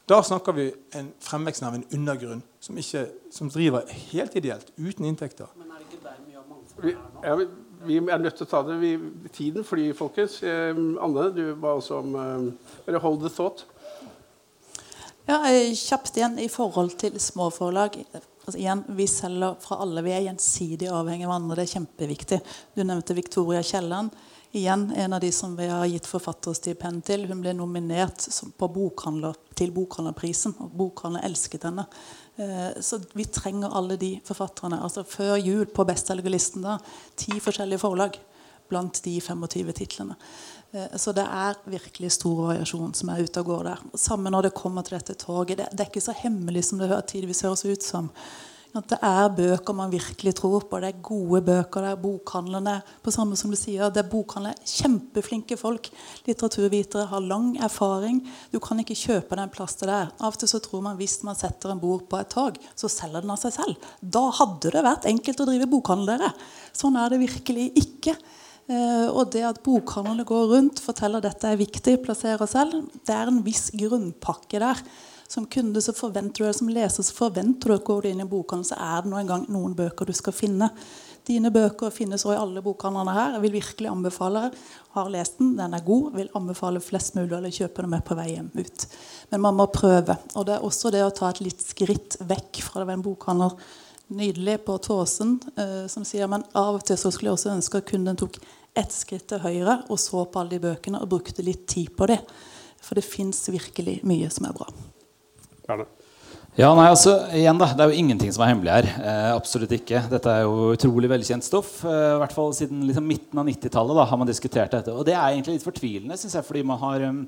[0.10, 5.06] Da snakker vi en fremveksten av en undergrunn som, ikke, som, driver helt ideelt, uten
[5.06, 5.48] inntekter.
[5.56, 7.26] Men er det ikke der mye av mangfoldet er nå?
[7.28, 7.48] Ja, vi,
[7.86, 8.94] vi, er nødt til å ta det vi,
[9.34, 10.40] tiden flyr, folkens.
[10.44, 13.66] Eh, Anne, du ba også om eh, Hold the thought.
[15.30, 15.44] Ja,
[15.78, 18.02] Kjapt igjen i forhold til småforlag.
[18.50, 20.02] Altså igjen, Vi selger fra alle.
[20.02, 21.60] Vi er gjensidig avhengig av hverandre.
[21.60, 22.40] Det er kjempeviktig.
[22.74, 24.16] Du nevnte Victoria Kielland
[24.58, 27.28] igjen en av de som vi har gitt forfatterstipend til.
[27.30, 28.26] Hun ble nominert
[28.58, 31.86] bokhandler, til Bokhandlerprisen, og bokhandler elsket henne.
[32.42, 34.82] Eh, så vi trenger alle de forfatterne.
[34.82, 36.80] altså Før jul på bestselgerlisten da,
[37.16, 38.18] ti forskjellige forlag
[38.70, 40.18] blant de 25 titlene.
[40.72, 43.88] Eh, så det er virkelig stor variasjon som er ute og går der.
[43.98, 45.58] Samme når det kommer til dette toget.
[45.58, 48.14] Det, det er ikke så hemmelig som det tidvis høres ut som.
[48.78, 50.78] At det er bøker man virkelig tror på.
[50.78, 51.82] Det er gode bøker.
[51.82, 55.90] Det er bokhandlerne på samme som du sier, det er bokhandlere, kjempeflinke folk.
[56.28, 58.22] Litteraturvitere har lang erfaring.
[58.54, 60.12] Du kan ikke kjøpe den plass til der.
[60.22, 62.92] Av og til så tror man hvis man setter en bord på et tog, så
[62.94, 63.90] selger den av seg selv.
[64.02, 66.14] Da hadde det vært enkelt å drive bokhandel.
[66.14, 66.30] Dere.
[66.78, 68.16] Sånn er det virkelig ikke.
[68.70, 73.32] Uh, og det at bokhandlene går rundt, forteller dette er viktig, plasserer selv, det er
[73.32, 74.84] en viss grunnpakke der.
[75.30, 78.30] Som kunde så forventer du, som leser så forventer du at går du inn i
[78.30, 80.72] bokhandelen, så er det nå engang noen bøker du skal finne.
[81.30, 83.36] Dine bøker finnes også i alle bokhandlene her.
[83.36, 84.48] Jeg vil virkelig anbefale
[84.96, 86.16] Har lest den, den er god.
[86.16, 88.88] Vil anbefale flest mulig eller kjøpe den med på vei hjem ut.
[89.30, 90.18] Men man må prøve.
[90.34, 93.06] Og det er også det å ta et litt skritt vekk fra det var en
[93.06, 93.54] bokhandler
[94.10, 97.82] nydelig på Tåsen eh, som sier men av og til så skulle jeg også ønske
[97.82, 98.40] at kunden tok
[98.80, 102.10] ett skritt til høyre og så på alle de bøkene og brukte litt tid på
[102.10, 102.20] det.
[102.80, 104.70] For det fins virkelig mye som er bra.
[105.70, 105.84] Ja,
[106.58, 108.88] Ja, nei, altså, igjen da, Det er jo ingenting som er hemmelig her.
[109.00, 110.02] Eh, absolutt ikke.
[110.12, 111.86] Dette er jo utrolig velkjent stoff.
[111.86, 114.92] Eh, I hvert fall Siden liksom, midten av 90-tallet har man diskutert dette.
[114.92, 117.22] Og det er egentlig litt fortvilende, synes jeg, fordi man har, um,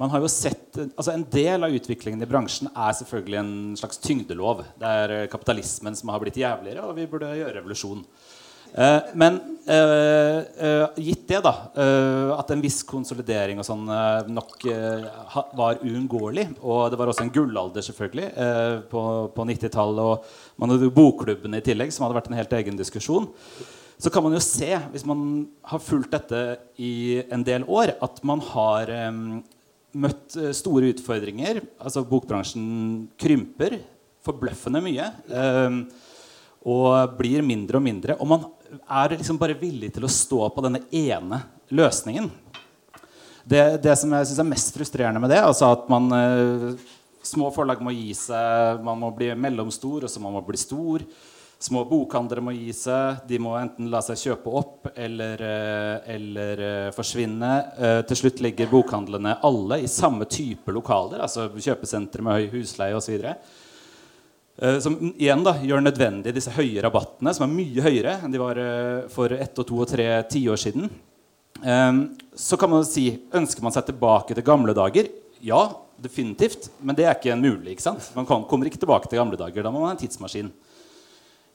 [0.00, 4.02] man har jo sett altså En del av utviklingen i bransjen er selvfølgelig en slags
[4.02, 4.64] tyngdelov.
[4.80, 8.02] Det er eh, kapitalismen som har blitt jævligere, og vi burde gjøre revolusjon.
[8.72, 9.34] Eh, men
[9.66, 11.52] eh, eh, gitt det, da,
[12.38, 13.84] at en viss konsolidering og sånn
[14.32, 14.64] nok
[15.58, 18.30] var uunngåelig Og det var også en gullalder selvfølgelig
[18.90, 19.02] på,
[19.36, 20.02] på 90-tallet.
[20.02, 23.28] Og man hadde jo Bokklubben i tillegg, som hadde vært en helt egen diskusjon.
[24.02, 26.40] Så kan man jo se, hvis man har fulgt dette
[26.82, 28.90] i en del år, at man har
[29.92, 31.60] møtt store utfordringer.
[31.78, 32.64] Altså Bokbransjen
[33.20, 33.78] krymper
[34.26, 35.06] forbløffende mye.
[36.62, 38.18] og blir mindre og mindre.
[38.18, 38.50] Og man
[38.80, 41.42] er liksom bare villig til å stå på denne ene
[41.72, 42.30] løsningen.
[43.44, 46.72] Det, det som jeg syns er mest frustrerende med det, altså at man eh,
[47.22, 51.04] Små forlag må gi seg, man må bli mellomstor, og så må man bli stor.
[51.62, 53.20] Små bokhandlere må gi seg.
[53.30, 57.52] De må enten la seg kjøpe opp eller, eh, eller uh, forsvinne.
[58.08, 63.14] Til slutt ligger bokhandlene alle i samme type lokaler, altså kjøpesentre med høy husleie osv.
[63.22, 63.61] Eh,
[64.84, 68.58] som igjen da, gjør nødvendig disse høye rabattene, som er mye høyere enn de var
[68.60, 70.90] eh, for ett og to og tre tiår siden.
[71.64, 72.02] Ehm,
[72.34, 75.08] så kan man si ønsker man seg tilbake til gamle dager.
[75.42, 75.64] Ja,
[76.02, 76.68] definitivt.
[76.80, 77.74] Men det er ikke mulig.
[77.74, 78.10] ikke sant?
[78.16, 79.64] Man kommer ikke tilbake til gamle dager.
[79.64, 80.52] Da må man ha en tidsmaskin.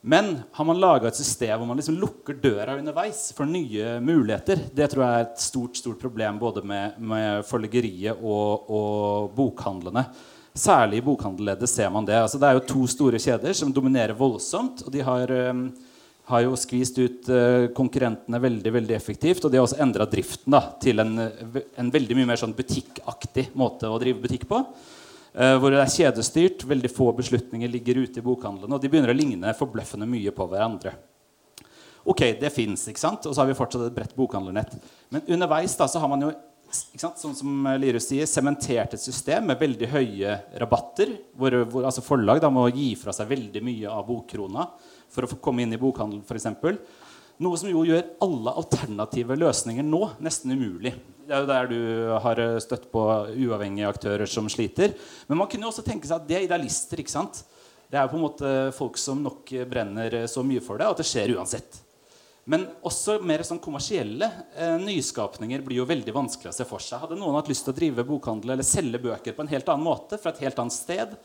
[0.07, 4.61] Men har man laga et system hvor man liksom lukker døra underveis for nye muligheter,
[4.71, 10.05] det tror jeg er et stort stort problem både med, med forleggeriet og, og bokhandlene.
[10.57, 12.17] Særlig i bokhandelleddet ser man det.
[12.17, 14.81] Altså, det er jo to store kjeder som dominerer voldsomt.
[14.85, 15.67] og de har, um,
[16.31, 19.45] har jo skvist ut uh, konkurrentene veldig veldig effektivt.
[19.45, 23.51] Og de har også endra driften da, til en, en, veldig mye mer sånn butikkaktig
[23.53, 24.63] måte å drive butikk på.
[25.37, 28.73] Uh, hvor det er kjedestyrt, veldig få beslutninger ligger ute i bokhandlene.
[28.73, 30.95] Og de begynner å ligne forbløffende mye på hverandre.
[32.07, 34.77] Ok, det fins, og så har vi fortsatt et bredt bokhandlernett.
[35.11, 36.31] Men underveis da, så har man jo
[36.71, 41.13] sånn som Lirus sier, sementert et system med veldig høye rabatter.
[41.37, 44.67] Hvor, hvor altså forlag da, må gi fra seg veldig mye av bokkrona
[45.13, 46.49] for å komme inn i bokhandel f.eks.
[47.43, 50.95] Noe som jo gjør alle alternative løsninger nå nesten umulig.
[51.27, 51.81] Det er jo der du
[52.23, 53.03] har støtt på
[53.35, 54.95] uavhengige aktører som sliter.
[55.27, 57.03] Men man kunne jo også tenke seg at det er idealister.
[57.03, 57.43] ikke sant?
[57.87, 61.07] Det er på en måte folk som nok brenner så mye for det, at det
[61.07, 61.83] skjer uansett.
[62.47, 67.01] Men også mer sånn kommersielle eh, nyskapninger blir jo veldig vanskelig å se for seg.
[67.01, 69.83] Hadde noen hatt lyst til å drive bokhandel eller selge bøker på en helt annen
[69.83, 71.17] måte, fra et helt annet sted,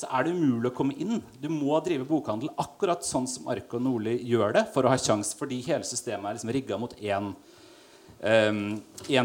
[0.00, 1.20] så er det umulig å komme inn.
[1.36, 5.34] Du må drive bokhandel akkurat sånn som Arko Nordli gjør det, for å ha kjangs,
[5.36, 8.64] fordi hele systemet er liksom rigga mot én um,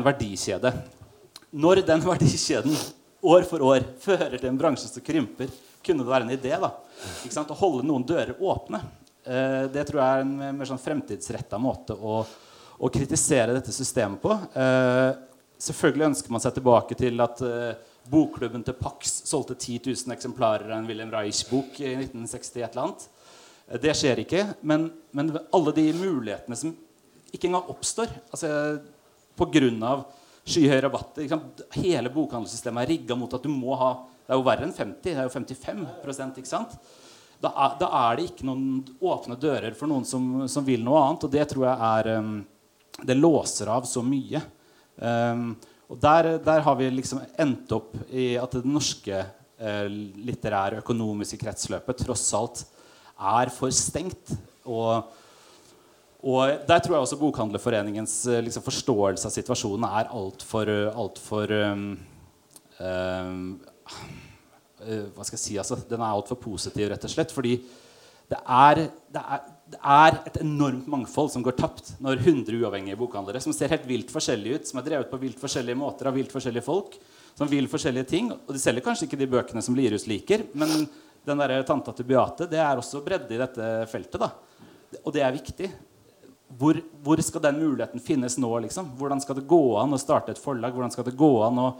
[0.09, 0.75] verdikjede.
[1.55, 2.75] Når den verdikjeden
[3.23, 5.47] år for år fører til en bransje som krymper,
[5.79, 8.83] kunne det være en idé da, å holde noen dører åpne.
[9.27, 12.21] Eh, det tror jeg er en mer sånn fremtidsretta måte å,
[12.77, 14.31] å, kritisere dette systemet på.
[14.55, 15.09] Eh,
[15.67, 20.71] selvfølgelig ønsker man seg tilbake til at eh, bokklubben til Pax solgte 10 000 eksemplarer
[20.71, 22.61] av en William Reich-bok i 1960.
[22.61, 23.07] et eller annet.
[23.83, 24.45] Det skjer ikke.
[24.61, 26.71] Men, men, alle de mulighetene som
[27.35, 28.49] ikke engang oppstår altså,
[29.35, 29.97] pga.
[30.47, 31.27] skyhøye rabatter
[31.75, 33.89] Hele bokhandelssystemet er rigga mot at du må ha
[34.23, 35.03] Det er jo verre enn 50.
[35.03, 35.83] Det er jo 55
[36.39, 36.79] ikke sant?
[37.41, 38.67] Da er, da er, det ikke noen
[38.97, 41.25] åpne dører for noen som, som, vil noe annet.
[41.27, 42.37] Og det tror jeg er um,
[42.97, 44.41] Det låser av så mye.
[44.97, 45.51] Um,
[45.87, 51.39] og der, der, har vi liksom endt opp i at det norske uh, litterære økonomiske
[51.43, 52.65] kretsløpet tross alt
[53.17, 54.33] er for stengt.
[54.65, 55.13] Og,
[56.25, 61.53] og der tror jeg også Bokhandlerforeningens uh, liksom, forståelse av situasjonen er altfor alt for,
[61.69, 61.91] um,
[62.81, 63.51] um,
[65.15, 67.33] hva skal jeg si, altså, Den er altfor positiv, rett og slett.
[67.35, 67.57] Fordi
[68.27, 68.81] det er,
[69.13, 73.55] det, er, det er, et enormt mangfold som går tapt når 100 uavhengige bokhandlere som
[73.55, 76.65] ser helt vilt forskjellige ut, som er drevet på vilt forskjellige måter av vilt forskjellige
[76.65, 76.97] folk,
[77.37, 78.31] som vil forskjellige ting.
[78.35, 80.89] Og de selger kanskje ikke de bøkene som Lirus liker, men
[81.27, 84.19] den der tanta til Beate det er også bredde i dette feltet.
[84.19, 84.31] da.
[85.03, 85.71] Og det er viktig.
[86.57, 88.49] Hvor, hvor, skal den muligheten finnes nå?
[88.63, 88.93] liksom?
[88.99, 90.71] Hvordan skal det gå an å starte et forlag?
[90.75, 91.71] Hvordan skal det gå an å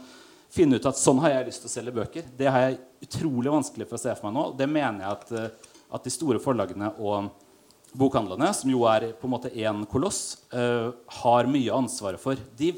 [0.53, 2.29] finne ut at sånn har jeg lyst til å selge bøker.
[2.37, 4.45] Det har jeg utrolig vanskelig for å se for meg nå.
[4.57, 7.29] Det mener jeg at, eh, at de store forlagene og,
[7.97, 10.91] bokhandlene, som jo er på en måte én koloss, uh,
[11.21, 12.39] har mye ansvaret for.
[12.59, 12.73] De,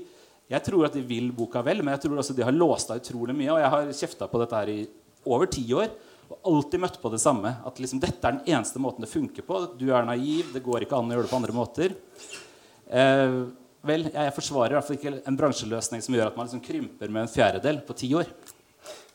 [0.50, 3.02] jeg tror at de vil boka vel, men jeg tror også de har låst av
[3.02, 3.52] utrolig mye.
[3.54, 4.80] Og jeg har kjefta på dette her i
[5.30, 5.90] over ti år
[6.30, 7.56] og alltid møtt på det samme.
[7.66, 9.64] At liksom, dette er den eneste måten det funker på.
[9.80, 10.54] Du er naiv.
[10.54, 11.98] Det går ikke an å gjøre det på andre måter.
[12.90, 13.50] Uh,
[13.86, 17.12] vel, jeg forsvarer i hvert fall ikke en bransjeløsning som gjør at man liksom krymper
[17.12, 18.32] med en fjerdedel på ti år.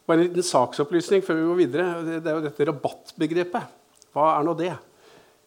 [0.04, 1.86] Bare en liten saksopplysning før vi går videre.
[2.20, 3.76] Det er jo dette rabattbegrepet.
[4.14, 4.72] Hva er nå det?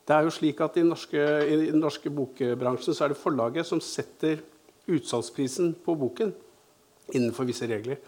[0.08, 3.20] Det er jo slik at I den norske, i den norske bokbransjen så er det
[3.20, 4.40] forlaget som setter
[4.88, 6.32] utsalgsprisen på boken
[7.14, 8.00] innenfor visse regler.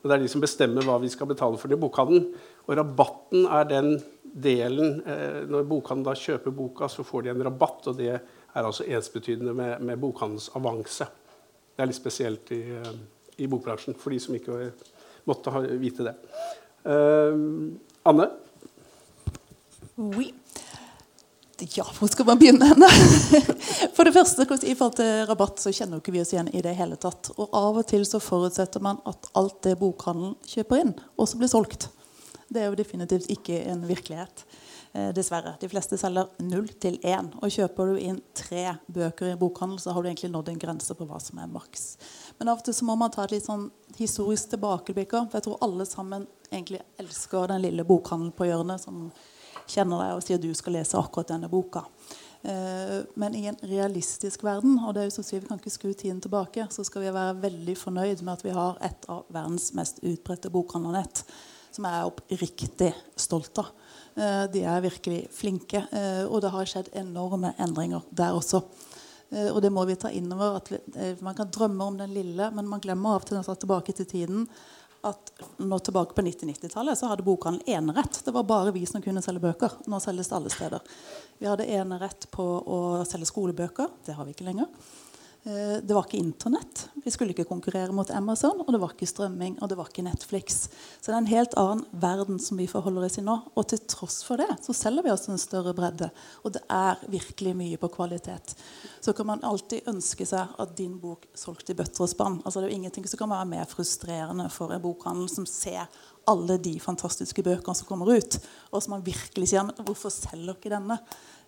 [0.00, 2.26] Og Det er de som bestemmer hva vi skal betale for det i bokhandelen.
[2.66, 3.94] Og rabatten er den
[4.24, 7.86] delen eh, Når bokhandelen da kjøper boka, så får de en rabatt.
[7.88, 8.18] Og det
[8.54, 11.08] er altså ensbetydende med, med bokhandelens avanse.
[11.74, 12.92] Det er litt spesielt i, eh,
[13.42, 14.70] i bokbransjen for de som ikke
[15.28, 16.14] måtte ha, vite det.
[16.84, 17.72] Uh,
[18.04, 18.28] Anne?
[19.96, 20.28] Oui.
[21.72, 22.66] Ja, hvor skal man begynne?
[23.96, 26.74] For det første, I forhold til rabatt så kjenner ikke vi oss igjen i det
[26.76, 27.30] hele tatt.
[27.38, 31.52] Og Av og til så forutsetter man at alt det bokhandelen kjøper inn, også blir
[31.52, 31.88] solgt.
[32.50, 34.44] Det er jo definitivt ikke en virkelighet.
[34.94, 35.56] Eh, dessverre.
[35.58, 37.32] De fleste selger null til én.
[37.42, 40.60] Og kjøper du inn tre bøker i en bokhandel, så har du egentlig nådd en
[40.62, 41.96] grense på hva som er maks.
[42.38, 43.64] Men av og til så må man ta et litt sånn
[43.98, 45.16] historisk tilbakeblikk.
[45.16, 49.08] For jeg tror alle sammen egentlig elsker den lille bokhandelen på hjørnet som
[49.66, 51.82] kjenner deg og sier du skal lese akkurat denne boka.
[52.46, 55.74] Eh, men i en realistisk verden, og det er jo så sier vi kan ikke
[55.74, 59.26] skru tiden tilbake, så skal vi være veldig fornøyd med at vi har et av
[59.34, 61.24] verdens mest utbredte bokhandlernett.
[61.74, 63.74] Som jeg er oppriktig stolt av.
[64.14, 65.86] Eh, de er virkelig flinke.
[65.90, 68.62] Eh, og det har skjedd enorme endringer der også.
[69.30, 70.60] Eh, og det må vi ta inn over.
[70.60, 73.92] at Man kan drømme om den lille, men man glemmer av og til å tilbake
[73.92, 74.48] til tiden
[75.04, 78.22] at nå tilbake på 90-90-tallet så hadde bokhandelen enerett.
[78.24, 79.74] Det var bare vi som kunne selge bøker.
[79.90, 80.94] Nå selges det alle steder.
[81.38, 83.90] Vi hadde enerett på å selge skolebøker.
[84.06, 84.70] Det har vi ikke lenger.
[85.44, 86.86] Eh, det var ikke Internett.
[87.04, 88.62] Vi skulle ikke konkurrere mot Amazon.
[88.64, 90.70] Og det var ikke strømming, og det var ikke Netflix.
[91.00, 93.34] Så det er en helt annen verden som vi forholder oss i nå.
[93.52, 96.08] Og til tross for det så selger vi oss en større bredde.
[96.48, 98.56] Og det er virkelig mye på kvalitet.
[99.04, 102.40] Så kan man alltid ønske seg at din bok solgte i bøtter og spann.
[102.40, 105.84] Altså, det er jo ingenting som kan være mer frustrerende for en bokhandel som ser
[106.24, 108.38] alle de fantastiske bøkene som kommer ut,
[108.72, 110.96] og som man virkelig sier men hvorfor selger ikke denne?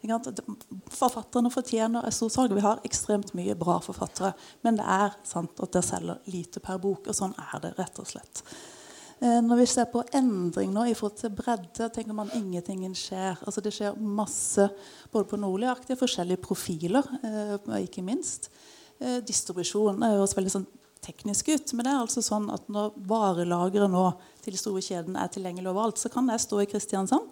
[0.05, 2.55] Forfatterne fortjener et stort salg.
[2.55, 4.35] Vi har ekstremt mye bra forfattere.
[4.63, 7.09] Men det er sant at det selger lite per bok.
[7.09, 8.43] Og sånn er det rett og slett.
[9.19, 13.39] Eh, når vi ser på endring nå i forhold til bredde, tenker man ingenting skjer.
[13.49, 14.69] Altså det skjer masse
[15.13, 18.51] både på Nordli-aktige forskjellige profiler, eh, ikke minst.
[19.01, 20.69] Eh, distribusjon jo også veldig sånn
[21.01, 21.73] teknisk ut.
[21.73, 24.07] Men det er altså sånn at når varelageret nå
[24.45, 27.31] til de store kjedene er tilgjengelig overalt, så kan jeg stå i Kristiansand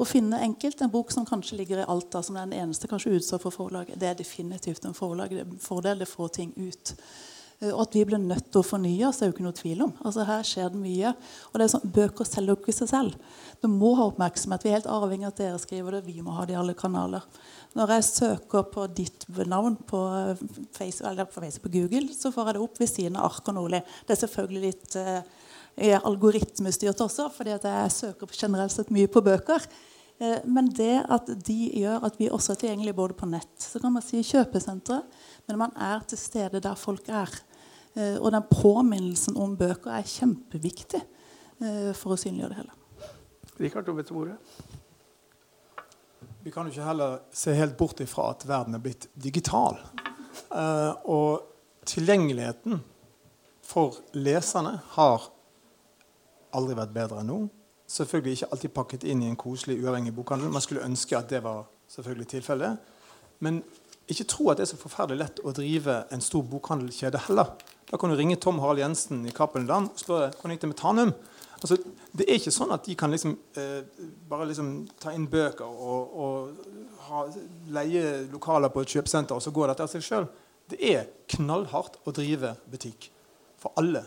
[0.00, 3.18] å finne enkelt en bok som kanskje ligger i Alta, som er den eneste kanskje
[3.18, 6.00] utsatt for forlaget, det er definitivt en forlag, det er en fordel.
[6.00, 6.94] Det får ting ut.
[7.60, 9.84] Eh, og at vi blir nødt til å fornye oss, er jo ikke noe tvil
[9.86, 9.92] om.
[10.00, 11.12] Altså Her skjer det mye.
[11.50, 13.40] Og det er sånn, Bøker selger jo ikke seg selv.
[13.60, 14.64] Du må ha oppmerksomhet.
[14.64, 16.06] Vi er helt avhengig av at dere skriver det.
[16.08, 17.26] Vi må ha det i alle kanaler.
[17.76, 20.00] Når jeg søker på ditt navn på
[20.74, 23.52] Facebook, eller på, Facebook, på Google, så får jeg det opp ved siden av Ark
[23.52, 23.82] og Nordli.
[24.08, 24.98] Det er selvfølgelig litt
[25.80, 29.64] uh, algoritmestyrt også, fordi jeg søker generelt sett mye på bøker.
[30.20, 33.80] Eh, men det at de gjør at vi også er tilgjengelige både på nett Så
[33.80, 35.00] kan man si kjøpesentre,
[35.48, 37.32] men man er til stede der folk er.
[37.96, 42.76] Eh, og den påminnelsen om bøker er kjempeviktig eh, for å synliggjøre det hele.
[43.60, 44.36] Rikard, over til bordet.
[46.44, 49.76] Vi kan jo ikke heller se helt bort ifra at verden er blitt digital.
[51.04, 51.42] og
[51.86, 52.80] tilgjengeligheten
[53.62, 55.28] for leserne har
[56.56, 57.40] aldri vært bedre enn nå.
[57.90, 60.52] Selvfølgelig ikke alltid pakket inn i en koselig, uavhengig bokhandel.
[60.52, 62.92] Man skulle ønske at det var selvfølgelig tilfellet.
[63.42, 63.62] Men
[64.10, 67.52] ikke tro at det er så forferdelig lett å drive en stor bokhandelkjede heller.
[67.90, 70.78] Da kan du ringe Tom Harald Jensen i Cappelen og spørre hvordan gikk det med
[70.78, 71.12] Tanum.
[71.60, 71.76] Altså,
[72.16, 73.82] det er ikke sånn at de kan liksom, eh,
[74.30, 74.70] bare liksom
[75.02, 77.24] ta inn bøker og, og ha,
[77.74, 80.28] leie lokaler på et kjøpesenter, og så går dette av seg sjøl.
[80.70, 83.10] Det er knallhardt å drive butikk
[83.60, 84.06] for alle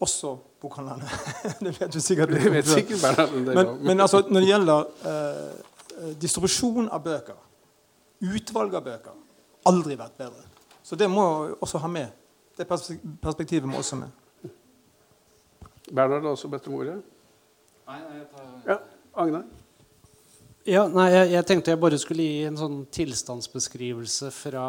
[0.00, 1.08] også bokhandlerne.
[1.64, 2.28] det vet du sikkert.
[2.28, 7.38] Det vet sikkert men, men altså, når det gjelder eh, distribusjon av bøker,
[8.22, 9.18] utvalg av bøker,
[9.68, 10.46] aldri vært bedre.
[10.82, 11.24] Så det må
[11.60, 12.08] også ha med.
[12.58, 14.50] Det perspektivet må også med.
[15.94, 16.98] Bernhard har også bedt om ordet.
[17.88, 18.48] Nei, nei, jeg tar...
[18.66, 18.76] Ja,
[19.22, 19.44] Agnar?
[20.68, 24.64] Ja, nei, jeg, jeg, tenkte jeg bare skulle gi en sånn tilstandsbeskrivelse fra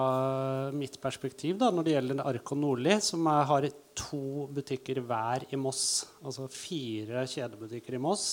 [0.72, 3.68] mitt perspektiv da, når det gjelder Ark Nordli, som er, har
[4.00, 6.06] to butikker hver i Moss.
[6.24, 8.30] Altså fire kjedebutikker i Moss.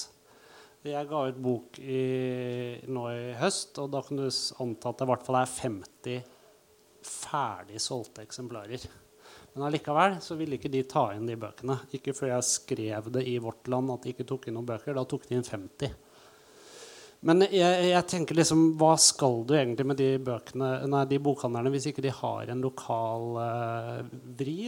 [0.87, 1.99] Jeg ga ut bok i,
[2.87, 6.33] nå i høst, og da kan du anta at det i hvert fall er 50
[7.17, 8.87] ferdig solgte eksemplarer.
[9.57, 11.81] Men allikevel så ville ikke de ta inn de bøkene.
[11.99, 14.95] Ikke før jeg skrev det i Vårt Land at de ikke tok inn noen bøker.
[14.95, 16.06] Da tok de inn 50.
[17.25, 21.73] Men jeg, jeg, tenker liksom, hva skal du egentlig med de bøkene, nei, de bokhandlerne
[21.73, 24.03] hvis ikke de har en lokal uh,
[24.39, 24.59] vri?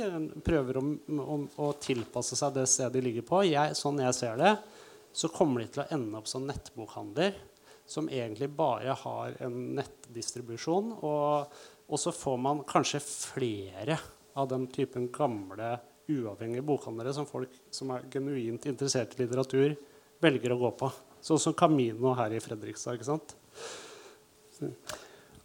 [0.46, 0.84] Prøver å,
[1.22, 3.42] å, å, tilpasse seg det stedet de ligger på.
[3.46, 4.57] Jeg, sånn jeg ser det,
[5.12, 7.36] så kommer de til å ende opp som nettbokhandler
[7.88, 10.92] som egentlig bare har en nettdistribusjon.
[11.01, 13.96] Og, og så får man kanskje flere
[14.38, 15.78] av den typen gamle,
[16.09, 19.74] uavhengige bokhandlere som folk som er genuint interessert i litteratur,
[20.24, 20.90] velger å gå på.
[21.25, 22.99] Sånn som Camino her i Fredrikstad.
[22.99, 23.37] ikke sant?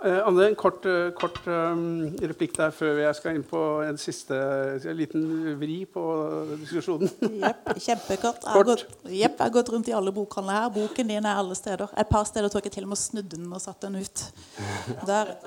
[0.03, 3.99] Eh, Anne, en kort, uh, kort um, replikk der før jeg skal inn på en
[4.01, 5.23] siste en liten
[5.61, 6.03] vri på
[6.59, 7.11] diskusjonen.
[7.45, 8.43] Jepp, kjempekort.
[8.43, 10.73] Jeg har, gått, jepp, jeg har gått rundt i alle bokhandlene her.
[10.75, 11.93] Boken din er alle steder.
[11.95, 14.25] Et par steder tok jeg til og med snudde den og satte den ut.
[15.07, 15.37] Der.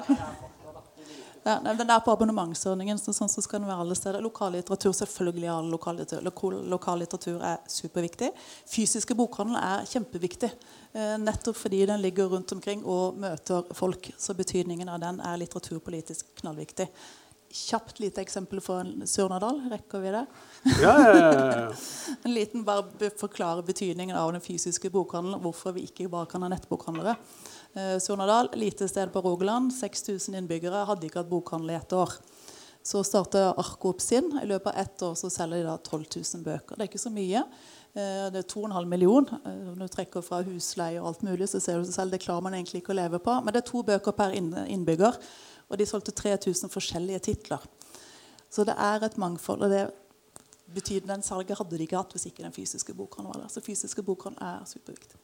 [1.47, 4.25] Ja, den er på abonnementsordningen, så sånn så skal den være alle steder.
[4.25, 6.25] Lokallitteratur selvfølgelig all lokallitteratur.
[6.27, 8.33] Lokal, lokallitteratur er superviktig.
[8.67, 10.51] Fysiske bokhandel er kjempeviktig.
[10.91, 14.11] Eh, nettopp fordi den ligger rundt omkring og møter folk.
[14.19, 16.89] Så betydningen av den er litteraturpolitisk knallviktig.
[17.57, 19.63] Kjapt lite eksempel fra Surnadal.
[19.71, 20.25] Rekker vi det?
[20.83, 21.69] Ja, ja, ja,
[22.27, 25.39] en liten bare forklare betydningen av den fysiske bokhandelen.
[25.47, 27.15] Hvorfor vi ikke bare kan ha nettbokhandlere.
[27.77, 32.15] Eh, Surnadal, lite sted på Rogaland, 6000 innbyggere, hadde ikke hatt bokhandel i ett år.
[32.87, 34.31] Så startet Arko opp sin.
[34.43, 36.77] I løpet av ett år så selger de da 12 000 bøker.
[36.77, 37.43] Det er ikke så mye.
[37.93, 39.29] Eh, det er 2,5 million.
[39.29, 42.47] Eh, når du trekker fra husleie og alt mulig, så ser du selv det klarer
[42.47, 43.35] man egentlig ikke å leve på.
[43.45, 45.21] Men det er to bøker per innbygger,
[45.69, 47.67] og de solgte 3000 forskjellige titler.
[48.49, 49.67] Så det er et mangfold.
[49.67, 49.91] og det
[50.73, 53.53] betyr Den salget hadde de ikke hatt hvis ikke den fysiske bokhandelen var der.
[53.53, 55.21] Så fysiske bokhandel er superviktig.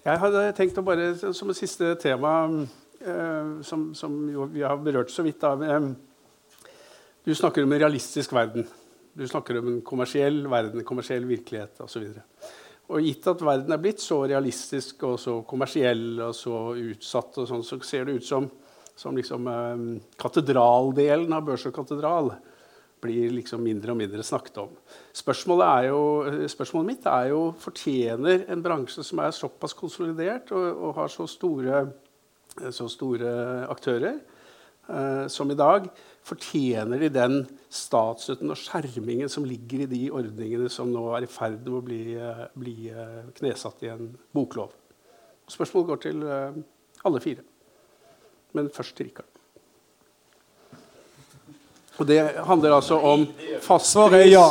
[0.00, 2.32] Jeg hadde tenkt å bare som et siste tema,
[3.04, 4.14] eh, som, som
[4.48, 5.90] vi har berørt så vidt av eh,
[7.26, 8.64] Du snakker om en realistisk verden.
[9.12, 12.06] Du snakker om en kommersiell verden, en kommersiell virkelighet osv.
[12.88, 17.50] Og gitt at verden er blitt så realistisk og så kommersiell og så utsatt, og
[17.50, 18.48] sånn, så ser det ut som,
[18.96, 19.84] som liksom, eh,
[20.16, 22.32] katedraldelen av Børs og katedral
[23.00, 24.74] blir liksom mindre og mindre snakket om.
[25.16, 26.02] Spørsmålet, jo,
[26.52, 31.26] spørsmålet, mitt er jo fortjener en bransje som er såpass konsolidert og, og har så
[31.30, 31.84] store,
[32.70, 33.32] så store
[33.72, 35.88] aktører eh, som i dag,
[36.26, 37.38] fortjener de den
[37.72, 41.84] statsstøtten og skjermingen som ligger i de ordningene som nå er i ferd med å
[41.84, 42.02] bli,
[42.60, 44.76] bli eh, knesatt i en boklov?
[45.50, 46.62] Spørsmålet går til eh,
[47.08, 47.46] alle fire.
[48.52, 49.39] Men først til Rikard.
[52.00, 53.26] Og det handler altså om
[53.60, 54.46] fastpris, ja.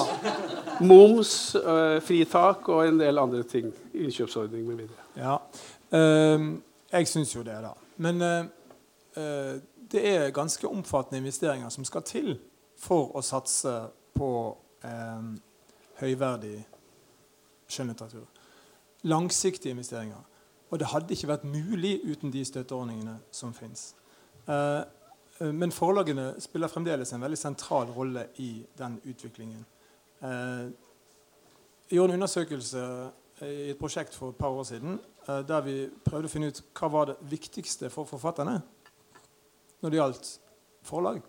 [0.85, 3.71] moms, uh, fritak og en del andre ting.
[3.93, 5.05] Innkjøpsordning med videre.
[5.17, 5.37] Ja.
[5.89, 6.59] Uh,
[6.91, 7.73] jeg syns jo det, da.
[7.97, 9.57] Men uh,
[9.91, 12.35] det er ganske omfattende investeringer som skal til
[12.79, 13.71] for å satse
[14.15, 14.29] på
[14.85, 15.33] ehm,
[15.99, 16.61] høyverdig
[17.67, 18.27] skjønnlitteratur.
[19.09, 20.21] Langsiktige investeringer.
[20.69, 23.89] Og det hadde ikke vært mulig uten de støtteordningene som fins.
[24.45, 24.85] Uh, Eh,
[25.39, 29.61] men forlagene spiller fremdeles en veldig sentral rolle i den utviklingen.
[30.19, 30.65] Eh,
[31.89, 32.81] jeg gjorde en undersøkelse
[33.41, 34.99] eh, i et prosjekt for et par år siden
[35.45, 38.55] der vi prøvde å finne ut hva var det viktigste for forfatterne
[39.83, 40.29] når det gjaldt
[40.89, 41.19] forlag.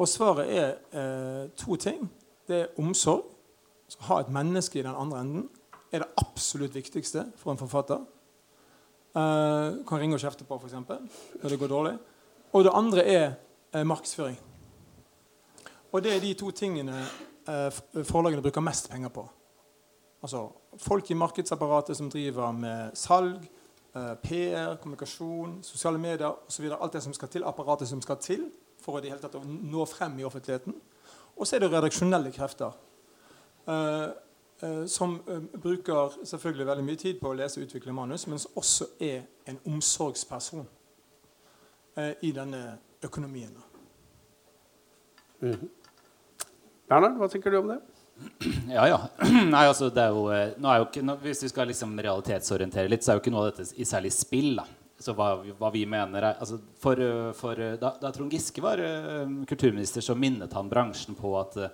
[0.00, 2.08] Og svaret er eh, to ting.
[2.48, 3.28] Det er omsorg.
[4.00, 5.46] Å ha et menneske i den andre enden
[5.94, 8.02] er det absolutt viktigste for en forfatter.
[9.10, 10.76] Du kan ringe og kjefte på, f.eks.
[11.42, 11.96] når det går dårlig.
[12.52, 13.32] Og det andre er
[13.74, 14.40] eh, markedsføring.
[15.92, 16.96] Og det er de to tingene
[17.48, 19.28] eh, forlagene bruker mest penger på.
[20.22, 20.48] Altså
[20.78, 23.46] folk i markedsapparatet som driver med salg,
[23.94, 26.72] eh, PR, kommunikasjon, sosiale medier osv.
[26.80, 28.50] Alt det som skal til, apparatet som skal til
[28.82, 30.74] for å, tatt å nå frem i offentligheten.
[31.36, 32.74] Og så er det redaksjonelle krefter.
[34.88, 35.20] Som
[35.62, 39.22] bruker selvfølgelig veldig mye tid på å lese og utvikle manus, men som også er
[39.48, 40.66] en omsorgsperson
[42.20, 43.54] i denne økonomien.
[45.40, 45.68] Mm -hmm.
[46.88, 47.80] Bernhard, hva tenker du om det?
[48.76, 49.00] Ja, ja.
[49.54, 51.94] Nei, altså, det er jo, eh, nå er jo ikke, nå, hvis vi skal liksom
[52.00, 54.56] realitetsorientere litt, så er jo ikke noe av dette i særlig spill.
[54.60, 54.66] da.
[55.00, 58.60] Så hva, hva vi mener er, altså for, eh, for eh, da, da, Trond Giske
[58.60, 61.70] var uh, kulturminister, så minnet han bransjen på at uh,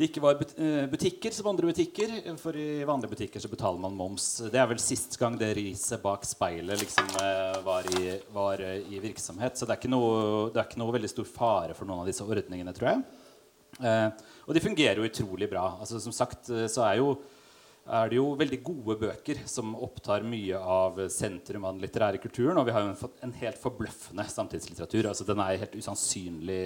[0.00, 2.12] det ikke var eh, butikker som andre butikker.
[2.40, 4.28] For i vanlige butikker så betaler man moms.
[4.48, 8.78] Det er vel sist gang det riset bak speilet liksom eh, var i, var eh,
[8.88, 9.60] i virksomhet.
[9.60, 12.08] Så det er, ikke noe, det er ikke noe veldig stor fare for noen av
[12.08, 13.04] disse ordningene, tror jeg.
[13.80, 15.68] Og de fungerer jo utrolig bra.
[15.80, 17.12] Altså, som sagt så er jo
[17.90, 22.58] er det jo veldig gode bøker som opptar mye av sentrum av den litterære kulturen.
[22.60, 25.08] Og vi har jo en, en helt forbløffende samtidslitteratur.
[25.10, 26.62] altså Den er helt usannsynlig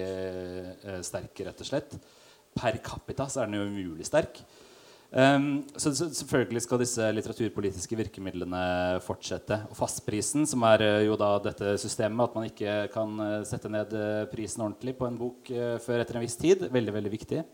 [1.07, 1.97] sterk, rett og slett.
[2.55, 4.43] Per capita så er den jo umulig sterk.
[5.15, 8.63] Um, så, så, selvfølgelig skal disse litteraturpolitiske virkemidlene
[9.05, 9.61] fortsette.
[9.71, 13.71] Og fastprisen, som er uh, jo da dette systemet at man ikke kan uh, sette
[13.71, 15.53] ned uh, prisen ordentlig på en bok
[15.85, 17.45] før etter en viss tid, veldig, veldig viktig.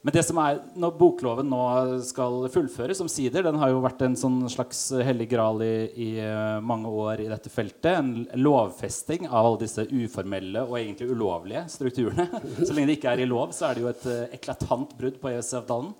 [0.00, 1.64] Men det som er, når bokloven nå
[2.08, 6.60] skal fullføres, omsider Den har jo vært en sånn slags hellig gral i, i, eh,
[6.64, 7.90] mange år i dette feltet.
[7.98, 12.30] En lovfesting av alle disse uformelle og egentlig ulovlige strukturene.
[12.64, 15.18] Så lenge det ikke er i lov, så er det jo et uh, eklatant brudd
[15.20, 15.90] på EØS-avtalen.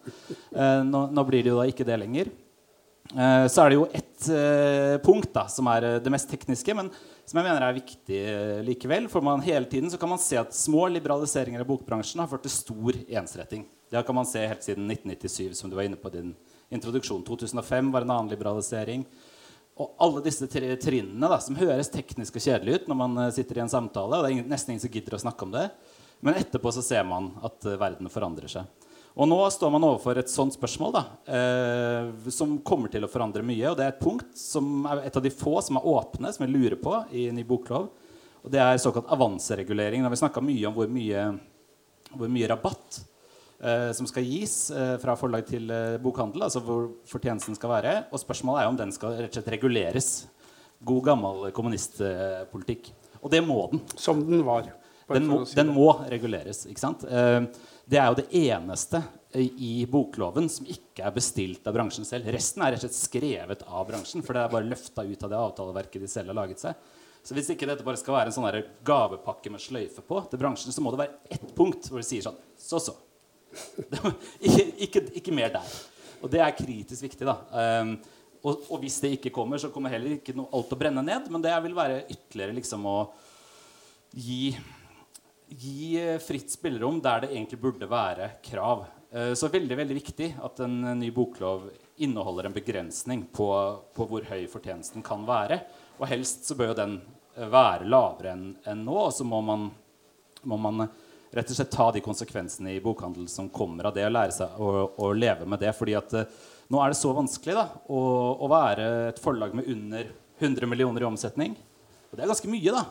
[0.54, 2.30] Uh, nå, nå, blir det jo da ikke det lenger.
[3.10, 4.06] Uh, så er det jo ett
[5.00, 6.90] punkt da, som er det mest tekniske, men
[7.24, 8.18] som jeg mener er viktig
[8.64, 9.10] likevel.
[9.12, 12.44] For man hele tiden så kan man se at små liberaliseringer av bokbransjen har ført
[12.48, 13.64] til stor ensretting.
[13.90, 16.34] Det kan man se helt siden 1997, som du var inne på din
[16.70, 17.24] introduksjon.
[17.26, 19.02] 2005 var en annen liberalisering.
[19.80, 23.58] Og alle disse trinnene da, som høres teknisk og kjedelig ut når man uh, sitter
[23.58, 25.64] i en samtale, og det er nesten ingen som gidder å snakke om det,
[26.20, 28.86] men etterpå så ser man at uh, verden forandrer seg.
[29.18, 31.00] Og nå står man overfor et sånt spørsmål da,
[31.34, 33.72] eh, som kommer til å forandre mye.
[33.72, 36.46] Og det er et punkt som er et av de få som er åpne, som
[36.46, 37.88] vi lurer på i ny boklov.
[38.40, 40.00] Og det er såkalt avanseregulering.
[40.00, 41.24] Da har vi snakka mye om hvor mye,
[42.14, 43.00] hvor mye rabatt
[43.62, 47.94] eh, som skal gis eh, fra forlag til eh, bokhandel, altså hvor fortjenesten skal være.
[48.10, 50.10] Og spørsmålet er om den skal rett og slett reguleres.
[50.80, 52.92] God, gammel kommunistpolitikk.
[53.20, 53.82] Og det må den.
[54.00, 54.70] Som den var.
[55.10, 56.64] Den må, si den må, reguleres.
[56.70, 57.04] ikke sant?
[57.04, 57.42] Eh,
[57.90, 59.02] det er jo det eneste
[59.34, 62.30] i bokloven som ikke er bestilt av bransjen selv.
[62.34, 65.32] Resten er rett og slett skrevet av bransjen, for det er bare løfta ut av
[65.32, 66.90] det avtaleverket de selv har laget seg.
[67.22, 70.72] Så hvis ikke dette bare skal være en sånn gavepakke med sløyfe på til bransjen,
[70.72, 72.94] så må det være ett punkt hvor de sier sånn Så, så
[74.46, 75.76] ikke, ikke, ikke, mer der.
[76.20, 77.26] Og det er kritisk viktig.
[77.26, 77.36] da.
[77.82, 77.96] Um,
[78.40, 81.28] og, og, hvis det ikke kommer, så kommer heller ikke noe, alt å brenne ned.
[81.32, 82.96] Men det vil være ytterligere liksom å
[84.16, 84.54] gi,
[85.50, 85.82] gi
[86.24, 88.86] fritt spillerom der det egentlig burde være krav.
[89.10, 91.68] Uh, så veldig veldig viktig at en ny boklov
[92.00, 93.48] inneholder en begrensning på,
[93.92, 95.60] på, hvor høy fortjenesten kan være.
[96.00, 97.00] Og helst så bør jo den
[97.50, 98.96] være lavere enn en nå.
[99.08, 99.68] Og så må man,
[100.48, 100.86] må man
[101.30, 104.56] rett og slett ta de konsekvensene i bokhandel som kommer av det, og lære seg
[104.58, 105.72] å, å leve med det.
[105.76, 108.00] fordi at uh, nå er det så vanskelig da, å,
[108.34, 110.10] å, være et forlag med under
[110.40, 111.54] 100 millioner i omsetning.
[112.10, 112.84] Og det er ganske mye, da.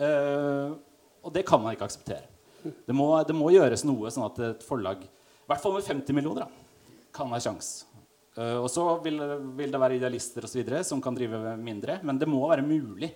[0.00, 0.78] Uh,
[1.26, 2.28] og det kan man ikke akseptere.
[2.60, 6.16] Det må, det må, gjøres noe sånn at et forlag, i hvert fall med 50
[6.16, 7.80] millioner, da, kan ha sjans.
[8.36, 9.18] Uh, og så vil,
[9.58, 11.98] vil, det være idealister og så videre, som kan drive mindre.
[12.06, 13.10] Men det må være mulig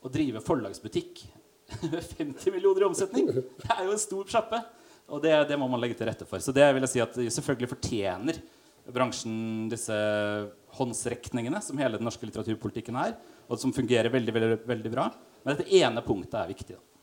[0.00, 1.26] å drive forlagsbutikk
[2.18, 3.30] 50 millioner i omsetning!
[3.32, 4.60] Det er jo en stor sjappe.
[5.06, 6.42] Og det, det, må man legge til rette for.
[6.42, 8.40] Så det vil jeg si at selvfølgelig fortjener
[8.94, 9.94] bransjen disse
[10.78, 15.08] håndsrekningene som hele den norske litteraturpolitikken er, og som fungerer veldig, veldig, veldig bra.
[15.42, 16.76] Men dette ene punktet er viktig.
[16.76, 16.96] Da.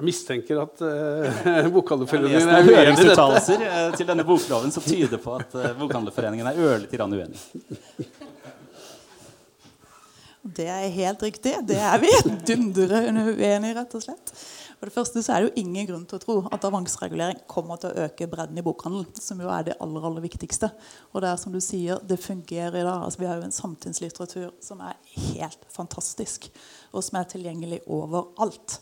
[0.00, 3.58] Jeg mistenker at uh, Bokhandlerforeningen er uenig i dette.
[3.60, 7.42] Uh, til denne bokloven som tyder på at uh, Bokhandlerforeningen er ørlite uenig.
[10.56, 11.52] Det er helt riktig.
[11.68, 12.10] Det er vi
[12.48, 14.32] dundrende uenige rett og slett.
[14.80, 17.76] For det første så er det jo ingen grunn til å tro at avanseregulering kommer
[17.80, 20.70] til å øke bredden i bokhandelen, som jo er det aller aller viktigste.
[21.12, 23.04] Og det er som du sier, det fungerer i dag.
[23.04, 24.96] Altså, vi har jo en samtidslitteratur som er
[25.34, 26.48] helt fantastisk,
[26.94, 28.80] og som er tilgjengelig overalt.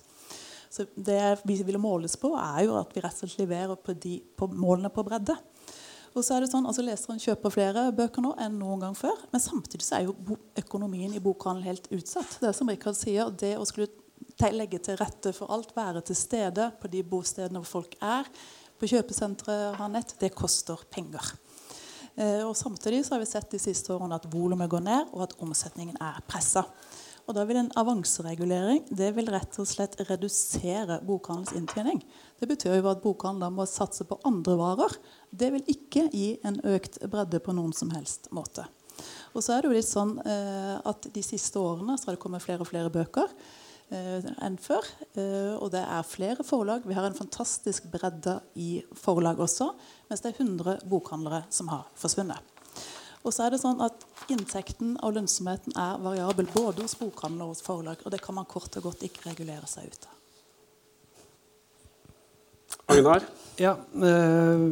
[0.71, 3.97] Så det vi vil måles på, er jo at vi rett og slett leverer på,
[3.99, 5.35] de, på målene på bredde.
[6.19, 9.15] Og så er det sånn, altså Leseren kjøper flere bøker nå enn noen gang før.
[9.31, 12.41] Men samtidig så er jo økonomien i bokhandelen helt utsatt.
[12.43, 13.87] Det som Rikard sier, det å skulle
[14.55, 18.27] legge til rette for alt, være til stede på de bostedene hvor folk er,
[18.79, 21.33] på kjøpesentre, ha nett, det koster penger.
[22.19, 25.27] Eh, og Samtidig så har vi sett de siste årene at volumet går ned, og
[25.27, 26.65] at omsetningen er pressa.
[27.29, 32.01] Og da vil En avanseregulering det vil rett og slett redusere bokhandelens inntjening.
[32.41, 34.97] Det betyr jo at bokhandelen må satse på andre varer.
[35.29, 38.65] Det vil ikke gi en økt bredde på noen som helst måte.
[39.37, 42.23] Og så er det jo litt sånn eh, at De siste årene så har det
[42.23, 43.29] kommet flere og flere bøker
[43.93, 44.89] eh, enn før.
[45.13, 46.89] Eh, og det er flere forlag.
[46.89, 49.75] Vi har en fantastisk bredde i forlag også.
[50.09, 52.58] Mens det er 100 bokhandlere som har forsvunnet.
[53.29, 57.57] Og så er det sånn at Inntekten og lønnsomheten er variabel både hos bokhandler og
[57.57, 58.01] hos forlag.
[58.05, 60.15] Og det kan man kort og godt ikke regulere seg ut av.
[62.89, 63.25] Agnar?
[63.61, 64.65] Ja, øh,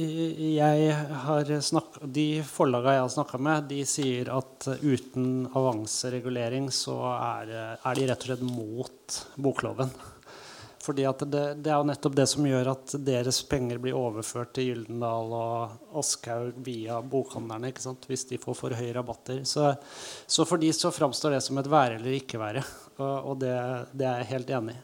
[0.00, 0.94] jeg
[1.24, 7.52] har snakket, De forlagene jeg har snakka med, de sier at uten avanseregulering så er,
[7.74, 9.92] er, de rett og slett mot bokloven.
[10.80, 14.70] Fordi det, det, er jo nettopp det som gjør at deres penger blir overført til
[14.70, 17.72] Gyldendal og Aschhaug via bokhandlerne,
[18.08, 19.42] hvis de får for høye rabatter.
[19.44, 19.74] Så,
[20.24, 22.64] så for de så framstår det som et være eller ikke være.
[22.96, 23.52] Og, og det,
[23.92, 24.80] det, er jeg helt enig i.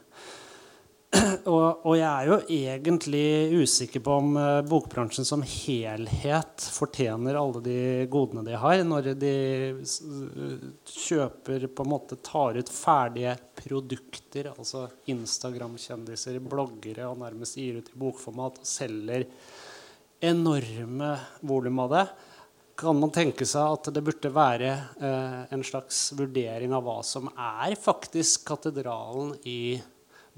[1.47, 7.62] Og, og, jeg er jo egentlig usikker på om uh, bokbransjen som helhet fortjener alle
[7.64, 7.79] de
[8.12, 9.33] godene de har, når de
[10.91, 17.91] kjøper på en måte tar ut ferdige produkter, altså Instagram-kjendiser, bloggere, og nærmest gir ut
[17.93, 19.27] i bokformat og selger
[20.24, 21.12] enorme
[21.47, 22.07] volum av det.
[22.77, 27.31] Kan man tenke seg at det burde være uh, en slags vurdering av hva som
[27.33, 29.79] er faktisk katedralen i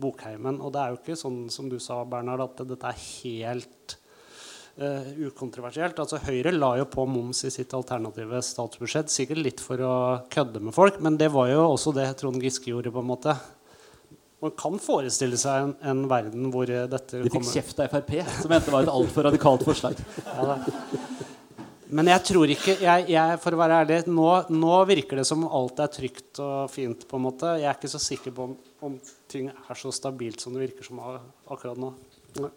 [0.00, 0.60] bokheimen.
[0.62, 3.96] Og det er jo ikke sånn som du sa, Bernhard, at dette er helt
[4.80, 5.98] uh, ukontroversielt.
[5.98, 9.94] Altså Høyre la jo på moms i sitt alternative statsbudsjett, sikkert litt for å
[10.32, 12.94] kødde med folk, men det var jo også det Trond Giske gjorde.
[12.94, 13.36] på en måte.
[14.38, 18.20] Man kan forestille seg en, en verden hvor dette kommer De fikk kjeft av Frp,
[18.38, 19.98] som mente det var et altfor radikalt forslag.
[20.28, 20.58] ja,
[21.88, 25.46] men jeg tror ikke jeg, jeg, For å være ærlig, nå, nå, virker det som
[25.46, 27.06] alt er trygt og fint.
[27.08, 27.54] på en måte.
[27.58, 28.96] Jeg er ikke så sikker på om, om
[29.30, 31.92] ting er så stabilt som det virker som akkurat nå.
[32.42, 32.50] Nei.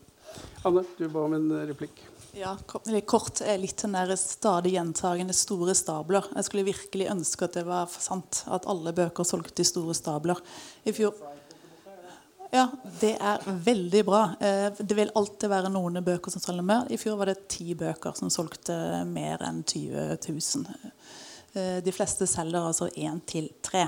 [0.63, 2.03] Anne, du ba om en replikk.
[2.37, 6.29] Ja, Kort er litt den der stadig gjentagende store stabler.
[6.37, 10.39] Jeg skulle virkelig ønske at det var sant at alle bøker solgte i store stabler.
[10.87, 11.17] I fjor
[12.51, 12.65] ja,
[12.99, 14.21] det er veldig bra.
[14.43, 16.89] Eh, det vil alltid være noen bøker som selger mer.
[16.91, 18.75] I fjor var det ti bøker som solgte
[19.07, 20.73] mer enn 20 000.
[21.53, 23.85] Eh, de fleste selger altså én til tre.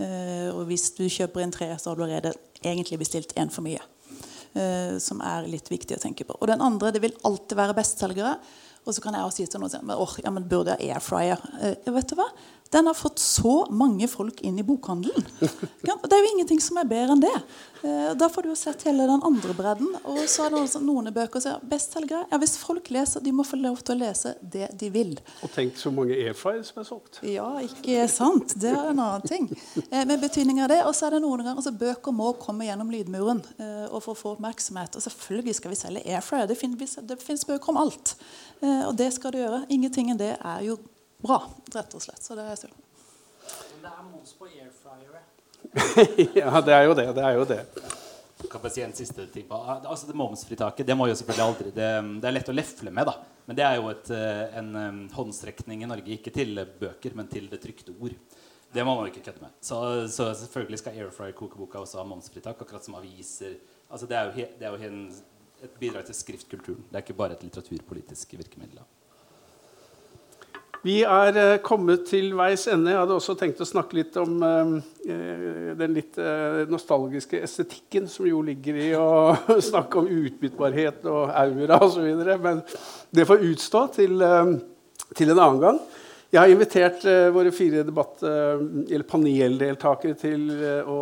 [0.00, 3.66] Eh, og hvis du kjøper inn tre, så har du allerede egentlig bestilt én for
[3.66, 3.82] mye.
[4.50, 6.34] Eh, som er litt viktig å tenke på.
[6.40, 8.34] Og den andre, det vil alltid være bestselgere.
[8.88, 11.42] Og så kan jeg også si til noen oh, ja, men burde jeg air fryer?
[11.60, 12.26] Eh, vet du hva?
[12.70, 15.26] Den har fått så mange folk inn i bokhandelen.
[15.82, 17.36] Det er jo ingenting som er bedre enn det.
[17.82, 19.88] Eh, da får du jo sett hele den andre bredden.
[20.06, 22.28] Og så er det noen bøker som er bestselgere.
[22.30, 25.16] Ja, hvis folk leser, de må få lov til å lese det de vil.
[25.42, 27.18] Og tenk så mange airfryer som er solgt.
[27.26, 28.54] Ja, ikke sant.
[28.60, 29.50] Det er en annen ting.
[29.88, 30.82] Eh, med betydning av det.
[30.86, 34.14] Og så er det noen ganger altså Bøker må komme gjennom lydmuren eh, og for
[34.14, 34.94] å få oppmerksomhet.
[34.94, 36.46] Og selvfølgelig skal vi selge airfryer.
[36.46, 38.14] Det, finnes bøker om alt.
[38.62, 39.64] Og det skal du gjøre.
[39.72, 40.78] Ingenting enn det er jo
[41.22, 41.42] bra,
[41.74, 42.22] rett og slett.
[42.24, 42.76] Så det er synd.
[43.74, 45.24] Men det er moms på airfryere.
[46.40, 47.06] ja, det er jo det.
[47.16, 47.60] Det er jo det.
[48.50, 51.72] Kan jeg si en siste ting på altså det Momsfritaket det må jo selvfølgelig aldri
[51.76, 51.88] det,
[52.22, 53.10] det, er lett å lefle med.
[53.10, 57.16] da Men det er jo et, eh, en um, håndstrekning i Norge, ikke til bøker,
[57.18, 58.16] men til det trykte ord.
[58.72, 59.56] Det må man jo ikke kødde med.
[59.60, 59.80] Så,
[60.14, 62.62] så selvfølgelig skal airfryer-kokeboka også ha momsfritak.
[62.62, 63.58] Akkurat som aviser.
[63.90, 65.02] Altså det er jo, he, det er jo en,
[65.66, 66.84] et bidrag til skriftkulturen.
[66.88, 68.80] Det er ikke bare et litteraturpolitisk virkemiddel.
[70.80, 72.94] Vi er uh, kommet til veis ende.
[72.94, 74.70] Jeg hadde også tenkt å snakke litt om eh,
[75.76, 79.34] den litt eh, nostalgiske estetikken som jo ligger i å
[79.70, 82.06] snakke om utbyttbarhet og aura osv.
[82.40, 82.62] Men
[83.12, 84.24] det får utstå til,
[85.12, 85.80] til, en annen gang.
[86.30, 87.04] Jeg har invitert
[87.34, 88.20] våre fire debatt,
[89.10, 90.44] paneldeltakere til
[90.86, 90.98] å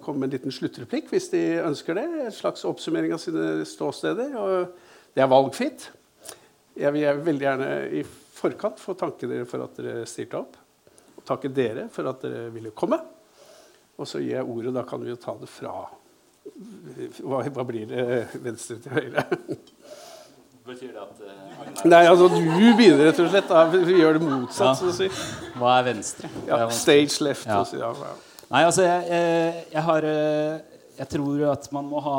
[0.00, 2.06] komme med en liten sluttreplikk hvis de ønsker det.
[2.24, 4.32] En slags oppsummering av sine ståsteder.
[5.12, 5.90] Det er valgfritt.
[6.80, 7.70] Jeg vil veldig gjerne
[8.00, 8.06] i
[8.40, 10.58] forkant for å takke dere for at dere stilte opp.
[11.18, 13.00] Og takke dere for at dere ville komme.
[14.00, 14.74] Og så gir jeg ordet.
[14.76, 15.74] Da kan vi jo ta det fra
[17.20, 18.04] Hva, hva blir det?
[18.42, 19.26] Venstre til høyre?
[20.70, 22.40] Betyr det at uh, Nei, altså du
[22.78, 23.48] begynner rett og slett.
[23.50, 23.62] Da.
[23.72, 24.96] Vi gjør det motsatt, ja.
[24.96, 25.08] si.
[25.58, 26.32] Hva er venstre?
[26.48, 27.48] Ja, stage left.
[27.48, 27.62] Ja.
[27.68, 27.92] Si, ja,
[28.50, 32.18] Nei, altså jeg, jeg, jeg, har eh, Jeg tror at man må ha,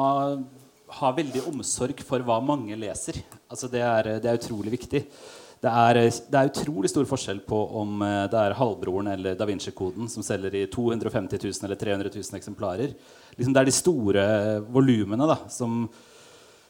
[1.00, 3.20] ha veldig omsorg for hva mange leser.
[3.52, 5.06] Altså det er, det er utrolig viktig.
[5.62, 9.46] Det er, det er, utrolig stor forskjell på om eh, det er halvbroren eller Da
[9.46, 12.96] Vinci-koden som selger i 250 000 eller 300 000 eksemplarer.
[13.38, 14.24] Liksom det er de store
[14.74, 15.84] volumene som,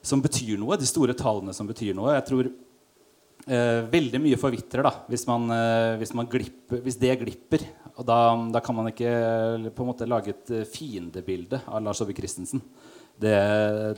[0.03, 0.75] som, betyr noe.
[0.75, 2.17] De store tallene som betyr noe.
[2.17, 6.11] Jeg tror eh, veldig mye forvitrer hvis, eh, hvis,
[6.75, 7.63] hvis, det glipper.
[7.95, 8.19] Og da,
[8.51, 9.13] da, kan man ikke
[9.71, 12.59] på en måte lage et eh, fiendebilde av Lars Ove Christensen.
[13.21, 13.33] Det,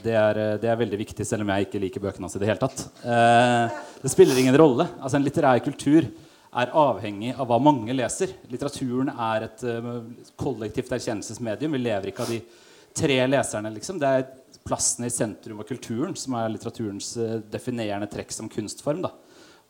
[0.03, 2.49] det, er, det, er, veldig viktig, selv om jeg ikke liker bøkene hans i det
[2.49, 2.81] hele tatt.
[3.07, 4.87] Eh, det spiller ingen rolle.
[4.99, 6.09] Altså En litterær kultur
[6.53, 8.35] er avhengig av hva mange leser.
[8.51, 10.03] Litteraturen er et uh,
[10.37, 11.73] kollektivt erkjennelsesmedium.
[11.73, 12.39] Vi lever ikke av de
[12.93, 13.71] tre leserne.
[13.73, 13.97] liksom.
[14.01, 14.27] Det er
[14.63, 19.01] plassen i sentrum av kulturen som er litteraturens uh, definerende trekk som kunstform.
[19.07, 19.13] da.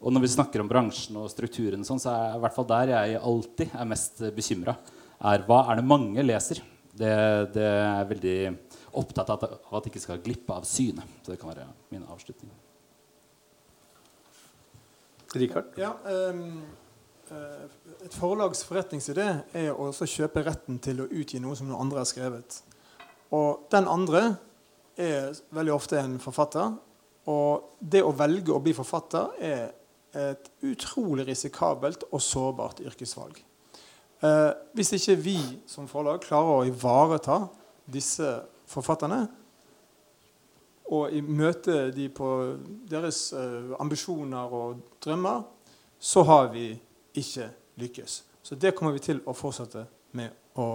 [0.04, 2.92] Og når vi snakker om bransjen og strukturen, sånn, så er i hvert fall der
[2.98, 4.76] jeg alltid er mest bekymra.
[5.24, 6.60] Hva er det mange leser?
[6.92, 7.14] Det,
[7.56, 8.38] det er veldig
[9.00, 11.10] opptatt av at, det ikke skal glippe av synet.
[11.24, 12.52] Så det kan være min avslutning.
[15.34, 15.74] Richard?
[15.82, 15.96] Ja,
[16.30, 16.62] um,
[18.04, 22.04] et forlags forretningsidé er å også kjøpe retten til å utgi noe som noen andre
[22.04, 22.60] har skrevet.
[23.34, 24.36] Og den andre
[25.00, 26.76] er veldig ofte en forfatter.
[27.32, 29.72] Og det å velge å bli forfatter er
[30.14, 33.40] et utrolig risikabelt og sårbart yrkesvalg.
[34.24, 35.38] Eh, hvis ikke vi
[35.68, 37.40] som forlag klarer å ivareta
[37.90, 38.30] disse
[38.70, 39.28] forfatterne,
[40.94, 42.30] og møte de på
[42.90, 45.42] deres eh, ambisjoner og drømmer,
[46.00, 46.74] så har vi
[47.16, 47.50] ikke
[47.80, 48.24] lykkes.
[48.44, 49.86] Så det kommer vi til å fortsette
[50.20, 50.68] med å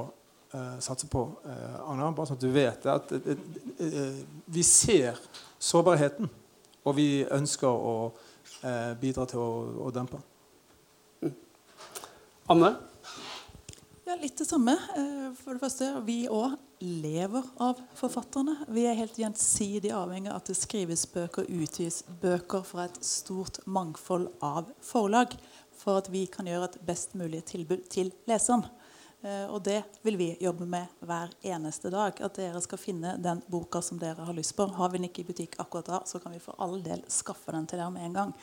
[0.55, 1.21] uh, satse på.
[1.45, 2.95] Uh, Agnar, bare sånn at du vet det.
[2.95, 5.21] At, uh, vi ser
[5.61, 6.31] sårbarheten,
[6.85, 7.95] og vi ønsker å
[8.99, 9.51] bidra til å,
[9.87, 11.35] å dempe den.
[12.51, 12.71] Anne?
[14.09, 14.73] Ja, litt det samme.
[14.73, 18.55] Eh, for det første, Vi òg lever av forfatterne.
[18.73, 22.97] Vi er helt gjensidig avhengig av at det skrives bøker og utgis bøker fra et
[23.05, 25.37] stort mangfold av forlag
[25.77, 28.65] for at vi kan gjøre et best mulig tilbud til leseren.
[29.21, 32.17] Eh, og det vil vi jobbe med hver eneste dag.
[32.17, 34.71] At dere skal finne den boka som dere har lyst på.
[34.73, 37.53] Har vi den ikke i butikk akkurat da, så kan vi for all del skaffe
[37.53, 38.35] den til dere med en gang.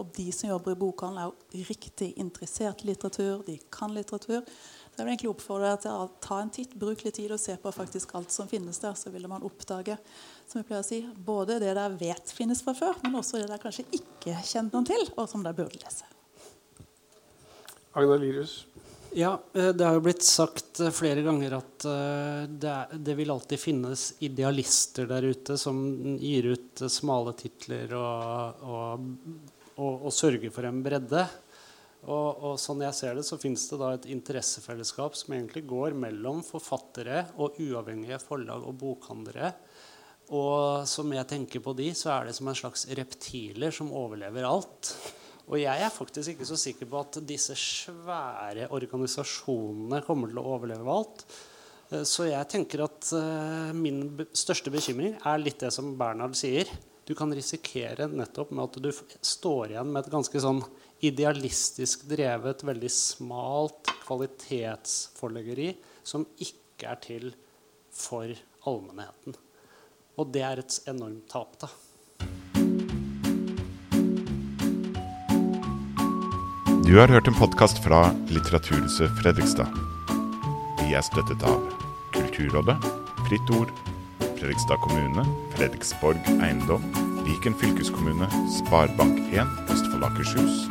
[0.00, 3.42] Og de som jobber i bokhandel, er jo riktig interessert i litteratur.
[3.46, 4.46] De kan litteratur.
[4.90, 7.40] Så jeg vil egentlig oppfordre deg til å ta en titt, bruk litt tid og
[7.40, 8.96] se på faktisk alt som finnes der.
[8.98, 9.98] Så vil man oppdage
[10.48, 13.50] som jeg pleier å si, både det dere vet finnes fra før, men også det
[13.50, 16.08] dere kanskje ikke kjenner noen til, og som dere burde lese.
[17.94, 18.64] Agnar Lirius.
[19.12, 23.32] Ja, eh, det har jo blitt sagt eh, flere ganger at eh, det, det, vil
[23.34, 25.80] alltid finnes idealister der ute som
[26.20, 29.08] gir ut smale titler og, og,
[29.80, 31.24] og, og sørge for en bredde.
[32.00, 35.96] Og, og, sånn jeg ser det, så fins det da et interessefellesskap som egentlig går
[36.00, 39.52] mellom forfattere og uavhengige forlag og bokhandlere.
[40.36, 44.46] Og som jeg tenker på de, så er det som en slags reptiler som overlever
[44.48, 44.94] alt.
[45.50, 50.46] Og jeg er faktisk ikke så sikker på at disse svære organisasjonene kommer til å
[50.54, 51.24] overleve alt.
[51.90, 56.70] Eh, så jeg tenker at uh, min største bekymring er litt det som Bernhard sier.
[57.08, 60.60] Du kan risikere nettopp med at du står igjen med et ganske sånn
[61.00, 65.72] idealistisk drevet, veldig smalt kvalitetsforleggeri
[66.06, 67.30] som ikke er til
[67.94, 68.28] for
[68.68, 69.36] allmennheten.
[70.20, 71.70] Og det er et enormt tap, da.
[76.84, 79.70] Du har hørt en podkast fra Litteraturhuset Fredrikstad.
[80.82, 81.62] Vi er støttet av
[82.16, 82.76] Kulturrådet,
[83.28, 83.70] Fritt Ord,
[84.40, 86.82] Fredrikstad kommune, Fredriksborg eiendom,
[87.26, 90.70] Viken fylkeskommune, Sparebank1 Østfold Akershus,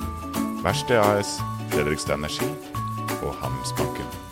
[0.64, 1.38] Verksted AS,
[1.70, 2.50] Fredrikstad Energi
[3.22, 4.29] og Handelsbanken.